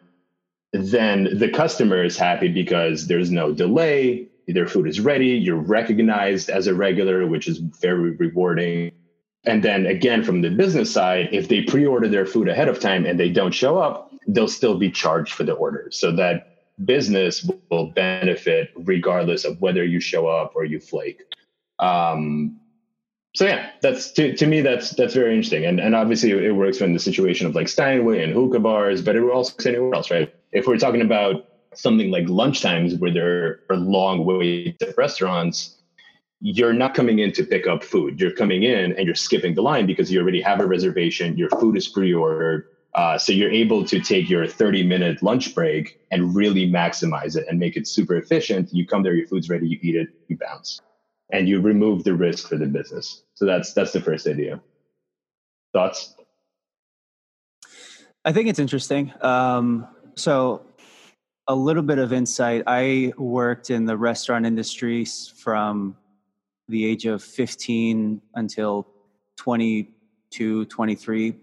then 0.71 1.37
the 1.37 1.49
customer 1.49 2.03
is 2.03 2.17
happy 2.17 2.47
because 2.47 3.07
there's 3.07 3.31
no 3.31 3.51
delay. 3.51 4.27
Their 4.47 4.67
food 4.67 4.87
is 4.87 4.99
ready. 4.99 5.29
You're 5.29 5.55
recognized 5.55 6.49
as 6.49 6.67
a 6.67 6.73
regular, 6.73 7.27
which 7.27 7.47
is 7.47 7.57
very 7.57 8.11
rewarding. 8.11 8.91
And 9.45 9.63
then 9.63 9.85
again, 9.85 10.23
from 10.23 10.41
the 10.41 10.49
business 10.49 10.91
side, 10.91 11.29
if 11.31 11.47
they 11.47 11.61
pre-order 11.61 12.07
their 12.07 12.25
food 12.25 12.47
ahead 12.47 12.67
of 12.67 12.79
time 12.79 13.05
and 13.05 13.19
they 13.19 13.29
don't 13.29 13.53
show 13.53 13.77
up, 13.77 14.11
they'll 14.27 14.47
still 14.47 14.77
be 14.77 14.91
charged 14.91 15.33
for 15.33 15.43
the 15.43 15.53
order. 15.53 15.89
So 15.91 16.11
that 16.15 16.58
business 16.85 17.47
will 17.69 17.91
benefit 17.91 18.69
regardless 18.75 19.45
of 19.45 19.59
whether 19.61 19.83
you 19.83 19.99
show 19.99 20.27
up 20.27 20.53
or 20.55 20.63
you 20.63 20.79
flake. 20.79 21.23
Um, 21.79 22.59
so 23.35 23.45
yeah, 23.45 23.69
that's 23.81 24.11
to, 24.13 24.35
to 24.35 24.47
me 24.47 24.61
that's 24.61 24.91
that's 24.91 25.13
very 25.13 25.35
interesting, 25.35 25.65
and 25.65 25.79
and 25.79 25.95
obviously 25.95 26.31
it 26.31 26.55
works 26.55 26.81
in 26.81 26.93
the 26.93 26.99
situation 26.99 27.45
of 27.45 27.55
like 27.55 27.67
Steinway 27.67 28.23
and 28.23 28.33
hookah 28.33 28.59
bars, 28.59 29.01
but 29.01 29.15
it 29.15 29.21
also 29.21 29.53
works 29.53 29.65
anywhere 29.65 29.93
else, 29.93 30.09
right? 30.09 30.33
If 30.51 30.65
we're 30.65 30.77
talking 30.77 31.01
about 31.01 31.45
something 31.75 32.09
like 32.09 32.27
lunch 32.27 32.61
times 32.61 32.95
where 32.95 33.13
there 33.13 33.59
are 33.69 33.77
long 33.77 34.25
waits 34.25 34.81
at 34.81 34.97
restaurants, 34.97 35.77
you're 36.41 36.73
not 36.73 36.95
coming 36.95 37.19
in 37.19 37.31
to 37.33 37.43
pick 37.43 37.67
up 37.67 37.83
food. 37.83 38.19
You're 38.19 38.31
coming 38.31 38.63
in 38.63 38.93
and 38.93 39.05
you're 39.05 39.15
skipping 39.15 39.53
the 39.53 39.61
line 39.61 39.85
because 39.85 40.11
you 40.11 40.19
already 40.19 40.41
have 40.41 40.59
a 40.59 40.65
reservation. 40.65 41.37
Your 41.37 41.49
food 41.49 41.77
is 41.77 41.87
pre-ordered 41.87 42.65
uh, 42.95 43.17
so 43.17 43.31
you're 43.31 43.51
able 43.51 43.85
to 43.85 43.99
take 43.99 44.29
your 44.29 44.47
30 44.47 44.83
minute 44.83 45.21
lunch 45.21 45.53
break 45.53 45.99
and 46.11 46.35
really 46.35 46.69
maximize 46.69 47.35
it 47.35 47.45
and 47.47 47.59
make 47.59 47.77
it 47.77 47.87
super 47.87 48.15
efficient. 48.15 48.73
You 48.73 48.85
come 48.85 49.03
there, 49.03 49.13
your 49.13 49.27
food's 49.27 49.49
ready, 49.49 49.67
you 49.67 49.77
eat 49.81 49.95
it, 49.95 50.09
you 50.27 50.37
bounce, 50.37 50.81
and 51.31 51.47
you 51.47 51.61
remove 51.61 52.03
the 52.03 52.15
risk 52.15 52.49
for 52.49 52.57
the 52.57 52.65
business. 52.65 53.23
So 53.35 53.45
that's 53.45 53.73
that's 53.73 53.91
the 53.91 54.01
first 54.01 54.27
idea. 54.27 54.61
Thoughts? 55.71 56.15
I 58.25 58.31
think 58.31 58.49
it's 58.49 58.59
interesting. 58.59 59.13
Um, 59.21 59.87
so 60.15 60.65
a 61.47 61.55
little 61.55 61.83
bit 61.83 61.99
of 61.99 62.11
insight. 62.11 62.63
I 62.67 63.13
worked 63.17 63.69
in 63.69 63.85
the 63.85 63.97
restaurant 63.97 64.45
industry 64.45 65.05
from 65.05 65.95
the 66.67 66.85
age 66.85 67.05
of 67.05 67.23
15 67.23 68.21
until 68.35 68.87
22, 69.37 70.65
23 70.65 71.35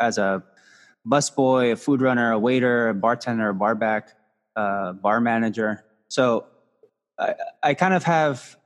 as 0.00 0.18
a 0.18 0.42
busboy, 1.06 1.72
a 1.72 1.76
food 1.76 2.00
runner, 2.00 2.32
a 2.32 2.38
waiter, 2.38 2.88
a 2.88 2.94
bartender, 2.94 3.48
a 3.48 3.54
barback, 3.54 4.10
uh, 4.56 4.92
bar 4.92 5.20
manager. 5.20 5.84
So 6.08 6.46
I, 7.18 7.34
I 7.62 7.74
kind 7.74 7.94
of 7.94 8.04
have 8.04 8.56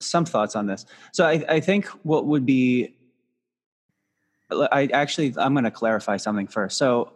some 0.00 0.24
thoughts 0.24 0.56
on 0.56 0.66
this. 0.66 0.86
So 1.12 1.26
I, 1.26 1.44
I 1.48 1.60
think 1.60 1.86
what 2.02 2.26
would 2.26 2.46
be, 2.46 2.94
I 4.50 4.88
actually, 4.92 5.34
I'm 5.36 5.52
going 5.52 5.64
to 5.64 5.70
clarify 5.70 6.16
something 6.16 6.46
first. 6.46 6.78
So 6.78 7.12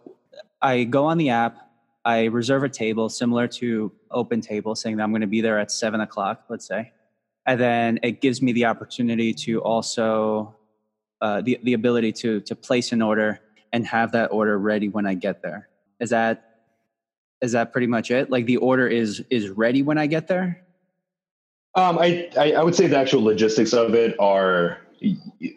I 0.61 0.85
go 0.85 1.07
on 1.07 1.19
the 1.19 1.31
app, 1.31 1.71
I 2.04 2.25
reserve 2.25 2.64
a 2.64 2.69
table 2.69 3.09
similar 3.09 3.49
to 3.49 3.92
Open 4.11 4.40
Table, 4.40 4.75
saying 4.75 4.97
that 4.97 5.04
I'm 5.04 5.11
going 5.11 5.23
to 5.23 5.26
be 5.26 5.40
there 5.40 5.59
at 5.59 5.71
seven 5.71 6.00
o'clock, 6.00 6.45
let's 6.49 6.66
say. 6.66 6.92
And 7.47 7.61
then 7.61 8.00
it 8.02 8.21
gives 8.21 8.42
me 8.42 8.52
the 8.52 8.66
opportunity 8.66 9.33
to 9.35 9.61
also 9.62 10.54
uh, 11.21 11.40
the 11.40 11.59
the 11.62 11.73
ability 11.75 12.12
to 12.12 12.40
to 12.40 12.57
place 12.57 12.92
an 12.92 13.02
order 13.02 13.40
and 13.73 13.87
have 13.87 14.12
that 14.12 14.33
order 14.33 14.59
ready 14.59 14.88
when 14.88 15.07
I 15.07 15.14
get 15.14 15.43
there. 15.43 15.69
Is 16.00 16.11
that 16.11 16.49
is 17.41 17.52
that 17.52 17.73
pretty 17.73 17.88
much 17.88 18.11
it? 18.11 18.31
Like 18.31 18.47
the 18.47 18.59
order 18.59 18.87
is 18.87 19.25
is 19.31 19.49
ready 19.49 19.83
when 19.83 19.99
I 19.99 20.07
get 20.07 20.29
there. 20.29 20.64
Um, 21.75 21.99
I, 21.99 22.31
I, 22.38 22.52
I 22.52 22.62
would 22.62 22.75
say 22.75 22.87
the 22.87 22.99
actual 22.99 23.23
logistics 23.23 23.73
of 23.73 23.95
it 23.95 24.14
are, 24.21 24.79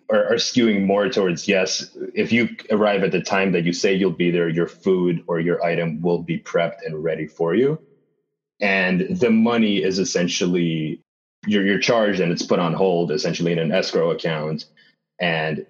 are 0.09 0.33
are 0.33 0.35
skewing 0.35 0.85
more 0.85 1.09
towards 1.09 1.47
yes. 1.47 1.95
If 2.13 2.31
you 2.31 2.55
arrive 2.71 3.03
at 3.03 3.11
the 3.11 3.21
time 3.21 3.51
that 3.51 3.65
you 3.65 3.73
say 3.73 3.93
you'll 3.93 4.11
be 4.11 4.31
there, 4.31 4.47
your 4.47 4.67
food 4.67 5.23
or 5.27 5.39
your 5.39 5.63
item 5.63 6.01
will 6.01 6.23
be 6.23 6.39
prepped 6.39 6.85
and 6.85 7.03
ready 7.03 7.27
for 7.27 7.53
you, 7.53 7.79
and 8.61 9.01
the 9.09 9.29
money 9.29 9.83
is 9.83 9.99
essentially 9.99 11.01
you're 11.45 11.65
you're 11.65 11.79
charged 11.79 12.21
and 12.21 12.31
it's 12.31 12.43
put 12.43 12.59
on 12.59 12.73
hold 12.73 13.11
essentially 13.11 13.51
in 13.51 13.59
an 13.59 13.71
escrow 13.71 14.11
account, 14.11 14.65
and 15.19 15.65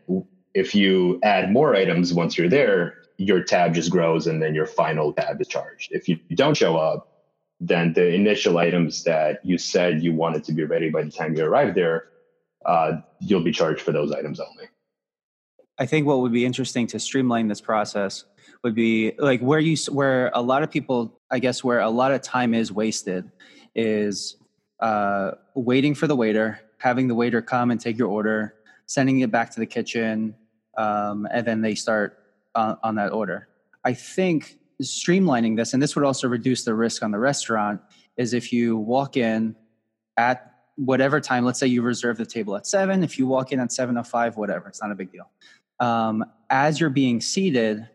if 0.56 0.74
you 0.74 1.20
add 1.22 1.52
more 1.52 1.76
items 1.76 2.14
once 2.14 2.38
you're 2.38 2.50
there, 2.50 2.96
your 3.18 3.44
tab 3.44 3.74
just 3.74 3.92
grows 3.92 4.26
and 4.26 4.42
then 4.42 4.56
your 4.56 4.66
final 4.66 5.14
tab 5.14 5.40
is 5.40 5.48
charged. 5.48 5.90
If 5.92 6.08
you 6.08 6.18
don't 6.34 6.56
show 6.56 6.78
up, 6.78 7.12
then 7.60 7.94
the 7.94 8.14
initial 8.14 8.58
items 8.58 9.04
that 9.04 9.46
you 9.46 9.58
said 9.58 10.02
you 10.02 10.14
wanted 10.14 10.44
to 10.46 10.54
be 10.54 10.64
ready 10.64 10.90
by 10.90 11.04
the 11.04 11.12
time 11.12 11.36
you 11.36 11.46
arrive 11.46 11.76
there, 11.76 12.08
uh, 12.66 12.94
you'll 13.20 13.44
be 13.44 13.52
charged 13.52 13.82
for 13.82 13.92
those 13.92 14.12
items 14.12 14.40
only. 14.40 14.70
I 15.78 15.86
think 15.86 16.08
what 16.08 16.22
would 16.22 16.32
be 16.32 16.46
interesting 16.46 16.88
to 16.88 17.00
streamline 17.00 17.50
this 17.50 17.62
process 17.62 18.24
would 18.64 18.76
be 18.76 19.14
like 19.20 19.42
where 19.42 19.60
you 19.60 19.76
where 19.92 20.32
a 20.34 20.42
lot 20.42 20.64
of 20.64 20.72
people, 20.72 21.20
I 21.30 21.40
guess, 21.40 21.66
where 21.66 21.82
a 21.82 21.90
lot 21.90 22.14
of 22.14 22.22
time 22.22 22.54
is 22.54 22.72
wasted 22.72 23.30
is 23.76 24.38
uh, 24.80 25.32
waiting 25.54 25.96
for 25.96 26.08
the 26.08 26.16
waiter, 26.16 26.62
having 26.78 27.10
the 27.10 27.16
waiter 27.16 27.42
come 27.42 27.72
and 27.72 27.80
take 27.80 27.98
your 27.98 28.08
order, 28.08 28.56
sending 28.86 29.20
it 29.20 29.32
back 29.32 29.52
to 29.52 29.60
the 29.60 29.66
kitchen, 29.66 30.34
um, 30.78 31.28
and 31.32 31.46
then 31.46 31.62
they 31.62 31.76
start 31.76 32.20
on, 32.54 32.78
on 32.84 32.96
that 32.96 33.12
order. 33.12 33.48
I 33.84 33.94
think 33.94 34.58
streamlining 34.82 35.56
this, 35.56 35.74
and 35.74 35.82
this 35.82 35.96
would 35.96 36.06
also 36.06 36.28
reduce 36.28 36.64
the 36.64 36.74
risk 36.74 37.04
on 37.04 37.12
the 37.12 37.20
restaurant, 37.20 37.82
is 38.18 38.34
if 38.34 38.52
you 38.52 38.78
walk 38.78 39.18
in 39.18 39.56
at 40.18 40.52
whatever 40.76 41.22
time, 41.22 41.46
let's 41.46 41.60
say 41.60 41.68
you 41.68 41.82
reserve 41.82 42.18
the 42.18 42.26
table 42.26 42.56
at 42.56 42.68
seven, 42.68 43.04
if 43.04 43.18
you 43.18 43.28
walk 43.28 43.52
in 43.52 43.60
at 43.60 43.72
seven 43.72 43.98
o 43.98 44.02
oh 44.02 44.04
five, 44.04 44.38
whatever, 44.38 44.68
it's 44.68 44.82
not 44.82 44.92
a 44.92 44.96
big 44.96 45.12
deal. 45.12 45.30
Um, 45.80 46.26
as 46.50 46.80
you're 46.80 46.90
being 46.90 47.22
seated, 47.22 47.88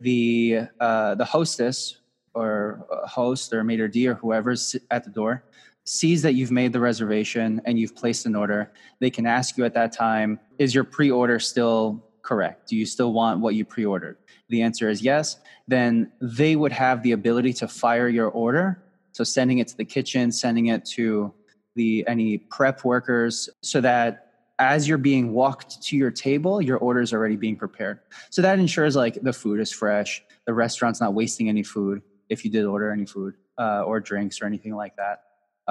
the 0.00 0.60
uh, 0.80 1.14
the 1.16 1.24
hostess 1.24 1.98
or 2.34 2.86
host 3.04 3.52
or 3.52 3.64
maitre 3.64 3.88
d 3.88 4.06
or 4.06 4.14
whoever's 4.14 4.76
at 4.90 5.04
the 5.04 5.10
door 5.10 5.44
sees 5.84 6.22
that 6.22 6.34
you've 6.34 6.50
made 6.50 6.72
the 6.72 6.80
reservation 6.80 7.60
and 7.64 7.78
you've 7.78 7.96
placed 7.96 8.26
an 8.26 8.36
order. 8.36 8.70
They 9.00 9.10
can 9.10 9.26
ask 9.26 9.56
you 9.56 9.64
at 9.64 9.74
that 9.74 9.90
time, 9.90 10.38
is 10.58 10.74
your 10.74 10.84
pre-order 10.84 11.38
still 11.38 12.04
correct? 12.28 12.68
Do 12.68 12.76
you 12.76 12.84
still 12.84 13.14
want 13.14 13.40
what 13.40 13.54
you 13.54 13.64
pre-ordered? 13.64 14.18
The 14.50 14.60
answer 14.60 14.90
is 14.90 15.00
yes. 15.00 15.38
Then 15.66 16.12
they 16.20 16.56
would 16.56 16.72
have 16.72 17.02
the 17.02 17.12
ability 17.12 17.54
to 17.54 17.66
fire 17.66 18.08
your 18.08 18.28
order. 18.28 18.82
So 19.12 19.24
sending 19.24 19.58
it 19.58 19.68
to 19.68 19.76
the 19.78 19.86
kitchen, 19.86 20.30
sending 20.30 20.66
it 20.66 20.84
to 20.96 21.32
the 21.74 22.04
any 22.06 22.36
prep 22.36 22.84
workers 22.84 23.48
so 23.62 23.80
that 23.80 24.10
as 24.58 24.86
you're 24.86 24.98
being 24.98 25.32
walked 25.32 25.82
to 25.84 25.96
your 25.96 26.10
table, 26.10 26.60
your 26.60 26.76
order 26.76 27.00
is 27.00 27.14
already 27.14 27.36
being 27.36 27.56
prepared. 27.56 28.00
So 28.28 28.42
that 28.42 28.58
ensures 28.58 28.94
like 28.94 29.14
the 29.22 29.32
food 29.32 29.58
is 29.58 29.72
fresh, 29.72 30.22
the 30.44 30.52
restaurant's 30.52 31.00
not 31.00 31.14
wasting 31.14 31.48
any 31.48 31.62
food 31.62 32.02
if 32.28 32.44
you 32.44 32.50
did 32.50 32.66
order 32.66 32.92
any 32.92 33.06
food 33.06 33.34
uh, 33.56 33.82
or 33.84 34.00
drinks 34.00 34.42
or 34.42 34.44
anything 34.44 34.74
like 34.74 34.94
that. 34.96 35.22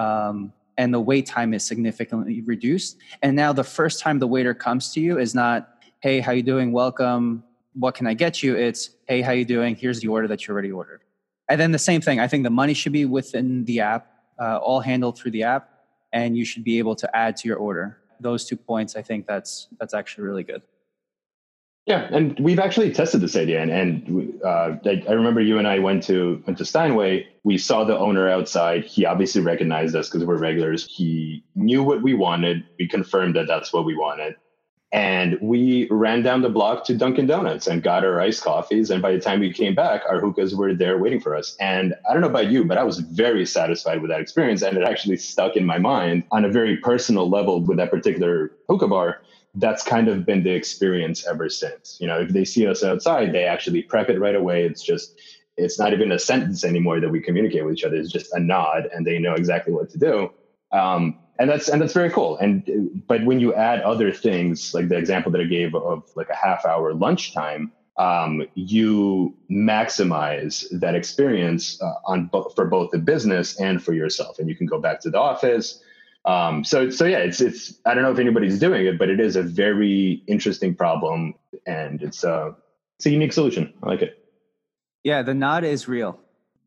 Um, 0.01 0.53
and 0.79 0.93
the 0.93 0.99
wait 0.99 1.25
time 1.27 1.53
is 1.53 1.63
significantly 1.63 2.41
reduced. 2.41 2.97
And 3.21 3.35
now 3.35 3.53
the 3.53 3.63
first 3.63 3.99
time 3.99 4.17
the 4.17 4.27
waiter 4.27 4.55
comes 4.55 4.91
to 4.93 4.99
you 4.99 5.19
is 5.19 5.35
not, 5.35 5.76
"Hey, 5.99 6.19
how 6.19 6.31
you 6.31 6.43
doing? 6.43 6.71
Welcome 6.71 7.43
what 7.77 7.95
can 7.95 8.07
I 8.07 8.13
get 8.13 8.41
you? 8.41 8.55
It's, 8.55 8.91
hey, 9.07 9.21
how 9.21 9.31
you 9.31 9.45
doing? 9.45 9.75
Here's 9.75 9.99
the 9.99 10.07
order 10.07 10.27
that 10.27 10.47
you 10.47 10.51
already 10.51 10.71
ordered. 10.71 11.01
And 11.49 11.61
then 11.61 11.71
the 11.71 11.79
same 11.79 12.01
thing. 12.01 12.19
I 12.19 12.27
think 12.27 12.43
the 12.43 12.49
money 12.49 12.73
should 12.73 12.91
be 12.91 13.05
within 13.05 13.63
the 13.65 13.79
app, 13.79 14.07
uh, 14.39 14.57
all 14.57 14.79
handled 14.79 15.17
through 15.17 15.31
the 15.31 15.43
app, 15.43 15.69
and 16.11 16.35
you 16.35 16.43
should 16.43 16.63
be 16.63 16.79
able 16.79 16.95
to 16.95 17.15
add 17.15 17.37
to 17.37 17.47
your 17.47 17.57
order. 17.57 17.99
Those 18.19 18.45
two 18.45 18.57
points, 18.57 18.95
I 18.95 19.01
think 19.03 19.27
that's 19.27 19.67
that's 19.79 19.93
actually 19.93 20.25
really 20.25 20.43
good. 20.43 20.61
Yeah, 21.85 22.09
and 22.11 22.37
we've 22.39 22.59
actually 22.59 22.91
tested 22.91 23.21
this 23.21 23.37
idea, 23.37 23.61
and, 23.61 23.71
and 23.71 24.41
uh, 24.43 24.75
I, 24.85 25.03
I, 25.07 25.13
remember 25.13 25.39
you 25.39 25.57
and 25.57 25.65
I 25.65 25.79
went 25.79 26.03
to 26.03 26.43
went 26.45 26.57
to 26.57 26.65
Steinway. 26.65 27.27
We 27.45 27.57
saw 27.57 27.85
the 27.85 27.97
owner 27.97 28.27
outside. 28.27 28.83
He 28.83 29.05
obviously 29.05 29.41
recognized 29.41 29.95
us 29.95 30.09
because 30.09 30.25
we're 30.25 30.37
regulars. 30.37 30.85
He 30.85 31.45
knew 31.55 31.83
what 31.83 32.01
we 32.01 32.13
wanted. 32.13 32.65
We 32.77 32.89
confirmed 32.89 33.35
that 33.37 33.47
that's 33.47 33.71
what 33.71 33.85
we 33.85 33.95
wanted. 33.95 34.35
And 34.93 35.37
we 35.41 35.87
ran 35.91 36.23
down 36.23 36.41
the 36.41 36.49
block 36.49 36.85
to 36.85 36.95
Dunkin' 36.95 37.27
Donuts 37.27 37.67
and 37.67 37.83
got 37.83 38.05
our 38.05 38.21
iced 38.21 38.41
coffees. 38.41 38.89
And 38.89 39.01
by 39.01 39.11
the 39.11 39.19
time 39.19 39.41
we 39.41 39.51
came 39.51 39.75
back, 39.75 40.03
our 40.09 40.21
hookahs 40.21 40.55
were 40.55 40.73
there 40.73 40.97
waiting 40.97 41.19
for 41.19 41.35
us. 41.35 41.57
And 41.59 41.93
I 42.09 42.13
don't 42.13 42.21
know 42.21 42.29
about 42.29 42.49
you, 42.49 42.63
but 42.63 42.77
I 42.77 42.83
was 42.83 42.99
very 42.99 43.45
satisfied 43.45 44.01
with 44.01 44.09
that 44.11 44.21
experience. 44.21 44.61
And 44.61 44.77
it 44.77 44.87
actually 44.87 45.17
stuck 45.17 45.57
in 45.57 45.65
my 45.65 45.77
mind 45.77 46.23
on 46.31 46.45
a 46.45 46.49
very 46.49 46.77
personal 46.77 47.29
level 47.29 47.61
with 47.61 47.77
that 47.77 47.91
particular 47.91 48.53
hookah 48.69 48.87
bar. 48.87 49.21
That's 49.55 49.83
kind 49.83 50.07
of 50.07 50.25
been 50.25 50.43
the 50.43 50.51
experience 50.51 51.27
ever 51.27 51.49
since. 51.49 51.97
You 51.99 52.07
know, 52.07 52.21
if 52.21 52.29
they 52.29 52.45
see 52.45 52.65
us 52.65 52.81
outside, 52.81 53.33
they 53.33 53.43
actually 53.43 53.81
prep 53.81 54.09
it 54.09 54.19
right 54.19 54.35
away. 54.35 54.63
It's 54.63 54.83
just, 54.83 55.19
it's 55.57 55.77
not 55.77 55.91
even 55.91 56.13
a 56.13 56.19
sentence 56.19 56.63
anymore 56.63 57.01
that 57.01 57.09
we 57.09 57.19
communicate 57.19 57.65
with 57.65 57.73
each 57.73 57.83
other. 57.83 57.97
It's 57.97 58.11
just 58.11 58.33
a 58.33 58.39
nod 58.39 58.87
and 58.93 59.05
they 59.05 59.19
know 59.19 59.33
exactly 59.33 59.73
what 59.73 59.89
to 59.89 59.97
do. 59.97 60.31
Um, 60.71 61.19
and 61.39 61.49
that's 61.49 61.69
and 61.69 61.81
that's 61.81 61.93
very 61.93 62.09
cool. 62.09 62.37
And 62.37 63.03
but 63.07 63.25
when 63.25 63.39
you 63.39 63.53
add 63.53 63.81
other 63.81 64.11
things 64.11 64.73
like 64.73 64.89
the 64.89 64.97
example 64.97 65.31
that 65.31 65.41
i 65.41 65.45
gave 65.45 65.75
of 65.75 66.03
like 66.15 66.29
a 66.29 66.35
half 66.35 66.65
hour 66.65 66.93
lunchtime 66.93 67.71
um, 67.97 68.43
you 68.53 69.35
maximize 69.49 70.65
that 70.79 70.95
experience 70.95 71.81
uh, 71.81 71.95
on 72.05 72.27
bo- 72.27 72.49
for 72.49 72.65
both 72.65 72.91
the 72.91 72.99
business 72.99 73.59
and 73.59 73.83
for 73.83 73.93
yourself. 73.93 74.37
And 74.39 74.47
you 74.47 74.55
can 74.55 74.67
go 74.67 74.79
back 74.79 74.99
to 75.01 75.09
the 75.09 75.19
office. 75.19 75.81
Um, 76.25 76.63
so 76.63 76.89
so 76.89 77.05
yeah 77.05 77.19
it's 77.19 77.39
it's 77.39 77.79
i 77.85 77.93
don't 77.93 78.03
know 78.03 78.11
if 78.11 78.19
anybody's 78.19 78.59
doing 78.59 78.85
it 78.85 78.99
but 78.99 79.09
it 79.09 79.21
is 79.21 79.37
a 79.37 79.43
very 79.43 80.23
interesting 80.27 80.75
problem. 80.75 81.33
And 81.65 82.01
it's 82.03 82.23
a 82.23 82.33
uh, 82.33 82.53
it's 82.97 83.05
a 83.05 83.11
unique 83.11 83.33
solution. 83.33 83.73
I 83.83 83.87
like 83.87 84.01
it. 84.01 84.23
Yeah 85.03 85.21
the 85.21 85.33
nod 85.33 85.63
is 85.63 85.87
real 85.87 86.19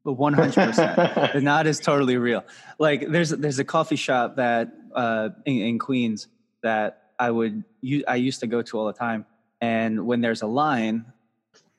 but 0.05 0.17
100% 0.17 1.33
the 1.33 1.41
nod 1.41 1.67
is 1.67 1.79
totally 1.79 2.17
real. 2.17 2.45
Like 2.79 3.09
there's 3.09 3.31
there's 3.31 3.59
a 3.59 3.65
coffee 3.65 3.97
shop 3.97 4.37
that 4.37 4.73
uh, 4.95 5.31
in, 5.45 5.59
in, 5.59 5.79
queens 5.79 6.29
that 6.63 7.13
i 7.19 7.31
would 7.31 7.63
i 8.09 8.17
used 8.17 8.41
to 8.41 8.47
go 8.47 8.63
to 8.63 8.79
all 8.79 8.87
the 8.87 8.93
time. 8.93 9.27
And 9.61 10.07
when 10.07 10.21
there's 10.21 10.43
a 10.43 10.47
line 10.47 11.05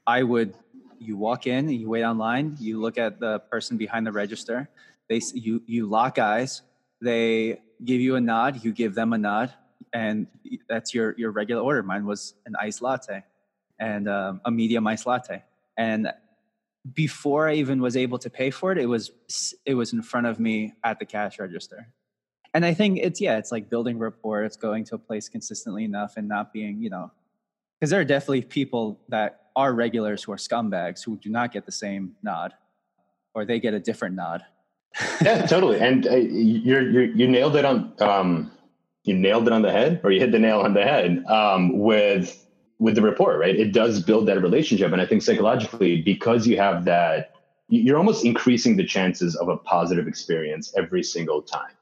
i 0.06 0.24
would 0.24 0.54
you 1.00 1.18
walk 1.18 1.48
in 1.48 1.70
you 1.70 1.90
wait 1.90 2.04
online 2.04 2.56
you 2.60 2.80
look 2.80 2.98
at 2.98 3.20
the 3.20 3.40
person 3.40 3.78
behind 3.78 4.06
the 4.06 4.12
register. 4.12 4.70
They 5.10 5.22
you 5.34 5.64
you 5.66 5.88
lock 5.88 6.20
eyes. 6.20 6.62
They 7.02 7.62
give 7.84 8.00
you 8.00 8.16
a 8.16 8.22
nod 8.22 8.64
you 8.64 8.72
give 8.72 8.94
them 8.94 9.14
a 9.14 9.18
nod 9.18 9.54
and 9.94 10.28
that's 10.70 10.94
your 10.94 11.16
your 11.18 11.32
regular 11.32 11.62
order. 11.62 11.84
Mine 11.84 12.06
was 12.06 12.36
an 12.46 12.56
iced 12.62 12.82
latte 12.82 13.24
and 13.80 14.08
um, 14.08 14.42
a 14.46 14.52
medium 14.52 14.88
iced 14.88 15.06
latte. 15.06 15.44
And 15.76 16.12
before 16.94 17.48
I 17.48 17.54
even 17.56 17.82
was 17.82 17.96
able 17.96 18.18
to 18.20 18.30
pay 18.30 18.50
for 18.50 18.72
it, 18.72 18.78
it 18.78 18.88
was 18.88 19.12
it 19.66 19.76
was 19.76 19.94
in 19.94 20.02
front 20.02 20.28
of 20.28 20.40
me 20.40 20.74
at 20.84 21.00
the 21.00 21.06
cash 21.06 21.40
register. 21.40 21.88
And 22.54 22.66
I 22.66 22.74
think 22.74 23.00
it's 23.02 23.22
yeah, 23.22 23.38
it's 23.38 23.52
like 23.52 23.70
building 23.70 24.00
rapport. 24.00 24.44
It's 24.44 24.58
going 24.58 24.84
to 24.86 24.96
a 24.96 24.98
place 24.98 25.30
consistently 25.30 25.84
enough 25.84 26.18
and 26.18 26.28
not 26.28 26.52
being 26.52 26.82
you 26.82 26.90
know, 26.90 27.12
because 27.80 27.92
there 27.92 28.00
are 28.00 28.06
definitely 28.06 28.42
people 28.42 29.00
that 29.10 29.42
are 29.56 29.74
regulars 29.74 30.24
who 30.24 30.32
are 30.32 30.38
scumbags 30.38 31.04
who 31.04 31.18
do 31.18 31.30
not 31.30 31.52
get 31.52 31.66
the 31.66 31.72
same 31.72 32.16
nod, 32.24 32.54
or 33.34 33.46
they 33.46 33.60
get 33.60 33.74
a 33.74 33.80
different 33.80 34.16
nod. 34.16 34.44
yeah, 35.22 35.46
totally. 35.46 35.80
And 35.80 36.06
uh, 36.08 36.16
you're, 36.16 36.90
you're 36.90 37.04
you 37.04 37.28
nailed 37.28 37.56
it 37.56 37.64
on 37.64 37.94
um, 38.00 38.52
you 39.04 39.14
nailed 39.14 39.48
it 39.48 39.54
on 39.54 39.62
the 39.62 39.72
head, 39.72 40.02
or 40.04 40.12
you 40.12 40.20
hit 40.20 40.32
the 40.32 40.40
nail 40.40 40.60
on 40.62 40.74
the 40.74 40.84
head 40.84 41.24
um, 41.28 41.78
with 41.80 42.46
with 42.82 42.96
the 42.96 43.02
report, 43.02 43.40
right? 43.40 43.56
It 43.56 43.74
does 43.74 44.02
build 44.02 44.28
that 44.28 44.42
relationship. 44.42 44.92
And 44.92 45.00
I 45.00 45.06
think 45.06 45.22
psychologically, 45.22 46.02
because 46.02 46.48
you 46.48 46.58
have 46.58 46.84
that, 46.86 47.36
you're 47.68 47.96
almost 47.96 48.26
increasing 48.26 48.76
the 48.76 48.84
chances 48.84 49.36
of 49.36 49.50
a 49.50 49.56
positive 49.56 50.08
experience 50.08 50.74
every 50.76 51.04
single 51.04 51.44
time. 51.44 51.76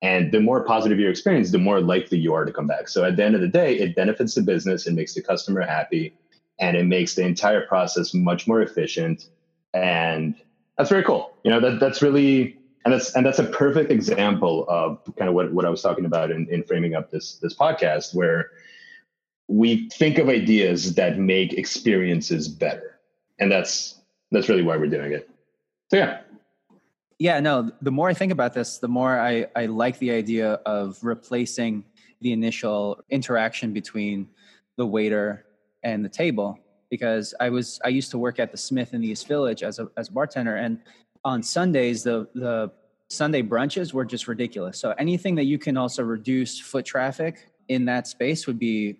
And 0.00 0.32
the 0.32 0.40
more 0.40 0.64
positive 0.64 0.98
your 0.98 1.10
experience, 1.10 1.50
the 1.50 1.58
more 1.58 1.82
likely 1.82 2.16
you 2.18 2.32
are 2.32 2.46
to 2.46 2.52
come 2.52 2.66
back. 2.66 2.88
So 2.88 3.04
at 3.04 3.16
the 3.16 3.24
end 3.24 3.34
of 3.34 3.42
the 3.42 3.48
day, 3.48 3.74
it 3.74 3.94
benefits 3.94 4.34
the 4.34 4.40
business, 4.40 4.86
it 4.86 4.94
makes 4.94 5.12
the 5.12 5.20
customer 5.20 5.60
happy, 5.60 6.14
and 6.58 6.74
it 6.74 6.86
makes 6.86 7.14
the 7.14 7.26
entire 7.26 7.66
process 7.66 8.14
much 8.14 8.48
more 8.48 8.62
efficient. 8.62 9.28
And 9.74 10.34
that's 10.78 10.88
very 10.88 11.04
cool. 11.04 11.34
You 11.44 11.50
know, 11.50 11.60
that 11.60 11.80
that's 11.80 12.00
really 12.00 12.56
and 12.86 12.94
that's 12.94 13.14
and 13.14 13.26
that's 13.26 13.38
a 13.38 13.44
perfect 13.44 13.90
example 13.90 14.64
of 14.68 15.02
kind 15.16 15.28
of 15.28 15.34
what, 15.34 15.52
what 15.52 15.66
I 15.66 15.68
was 15.68 15.82
talking 15.82 16.06
about 16.06 16.30
in, 16.30 16.48
in 16.50 16.62
framing 16.62 16.94
up 16.94 17.10
this 17.10 17.36
this 17.42 17.54
podcast, 17.54 18.14
where 18.14 18.52
we 19.48 19.88
think 19.90 20.18
of 20.18 20.28
ideas 20.28 20.94
that 20.94 21.18
make 21.18 21.52
experiences 21.52 22.48
better. 22.48 22.98
And 23.38 23.50
that's 23.50 24.00
that's 24.30 24.48
really 24.48 24.62
why 24.62 24.76
we're 24.76 24.88
doing 24.88 25.12
it. 25.12 25.28
So 25.90 25.98
yeah. 25.98 26.20
Yeah 27.18 27.40
no 27.40 27.70
the 27.80 27.90
more 27.90 28.08
i 28.10 28.14
think 28.14 28.30
about 28.30 28.52
this 28.52 28.78
the 28.78 28.88
more 28.88 29.18
i 29.18 29.46
i 29.56 29.66
like 29.66 29.98
the 29.98 30.10
idea 30.10 30.54
of 30.66 30.98
replacing 31.02 31.84
the 32.20 32.32
initial 32.32 33.00
interaction 33.10 33.72
between 33.72 34.28
the 34.76 34.86
waiter 34.86 35.46
and 35.82 36.04
the 36.04 36.08
table. 36.08 36.58
Because 36.90 37.34
I 37.40 37.50
was 37.50 37.80
I 37.84 37.88
used 37.88 38.10
to 38.12 38.18
work 38.18 38.38
at 38.38 38.52
the 38.52 38.56
Smith 38.56 38.94
in 38.94 39.00
the 39.00 39.08
East 39.08 39.26
Village 39.26 39.62
as 39.62 39.78
a 39.80 39.88
as 39.96 40.08
a 40.08 40.12
bartender, 40.12 40.56
and 40.56 40.78
on 41.24 41.42
Sundays 41.42 42.04
the 42.04 42.28
the 42.34 42.70
Sunday 43.08 43.42
brunches 43.42 43.92
were 43.92 44.04
just 44.04 44.28
ridiculous. 44.28 44.78
So 44.78 44.94
anything 44.98 45.34
that 45.36 45.44
you 45.44 45.58
can 45.58 45.76
also 45.76 46.02
reduce 46.04 46.60
foot 46.60 46.84
traffic 46.84 47.50
in 47.68 47.84
that 47.86 48.06
space 48.06 48.46
would 48.46 48.58
be 48.58 48.98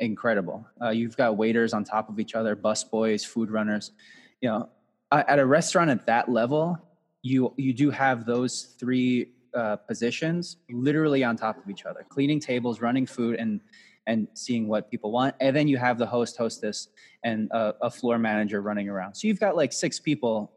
incredible. 0.00 0.66
Uh, 0.82 0.90
you've 0.90 1.16
got 1.16 1.36
waiters 1.36 1.72
on 1.72 1.84
top 1.84 2.08
of 2.08 2.18
each 2.18 2.34
other, 2.34 2.54
bus 2.54 2.84
boys, 2.84 3.24
food 3.24 3.50
runners. 3.50 3.92
You 4.40 4.50
know, 4.50 4.68
at 5.12 5.38
a 5.38 5.46
restaurant 5.46 5.90
at 5.90 6.06
that 6.06 6.28
level, 6.28 6.78
you 7.22 7.52
you 7.56 7.72
do 7.72 7.90
have 7.90 8.24
those 8.24 8.74
three 8.78 9.32
uh, 9.54 9.76
positions 9.76 10.58
literally 10.70 11.24
on 11.24 11.36
top 11.36 11.58
of 11.62 11.70
each 11.70 11.84
other, 11.84 12.04
cleaning 12.08 12.40
tables, 12.40 12.80
running 12.80 13.06
food, 13.06 13.36
and 13.38 13.60
and 14.06 14.26
seeing 14.34 14.68
what 14.68 14.90
people 14.90 15.12
want. 15.12 15.34
And 15.40 15.54
then 15.54 15.68
you 15.68 15.76
have 15.76 15.98
the 15.98 16.06
host, 16.06 16.36
hostess, 16.38 16.88
and 17.24 17.50
a, 17.50 17.74
a, 17.82 17.90
floor 17.90 18.18
manager 18.18 18.62
running 18.62 18.88
around. 18.88 19.14
So 19.14 19.28
you've 19.28 19.38
got 19.38 19.54
like 19.54 19.70
six 19.70 20.00
people 20.00 20.50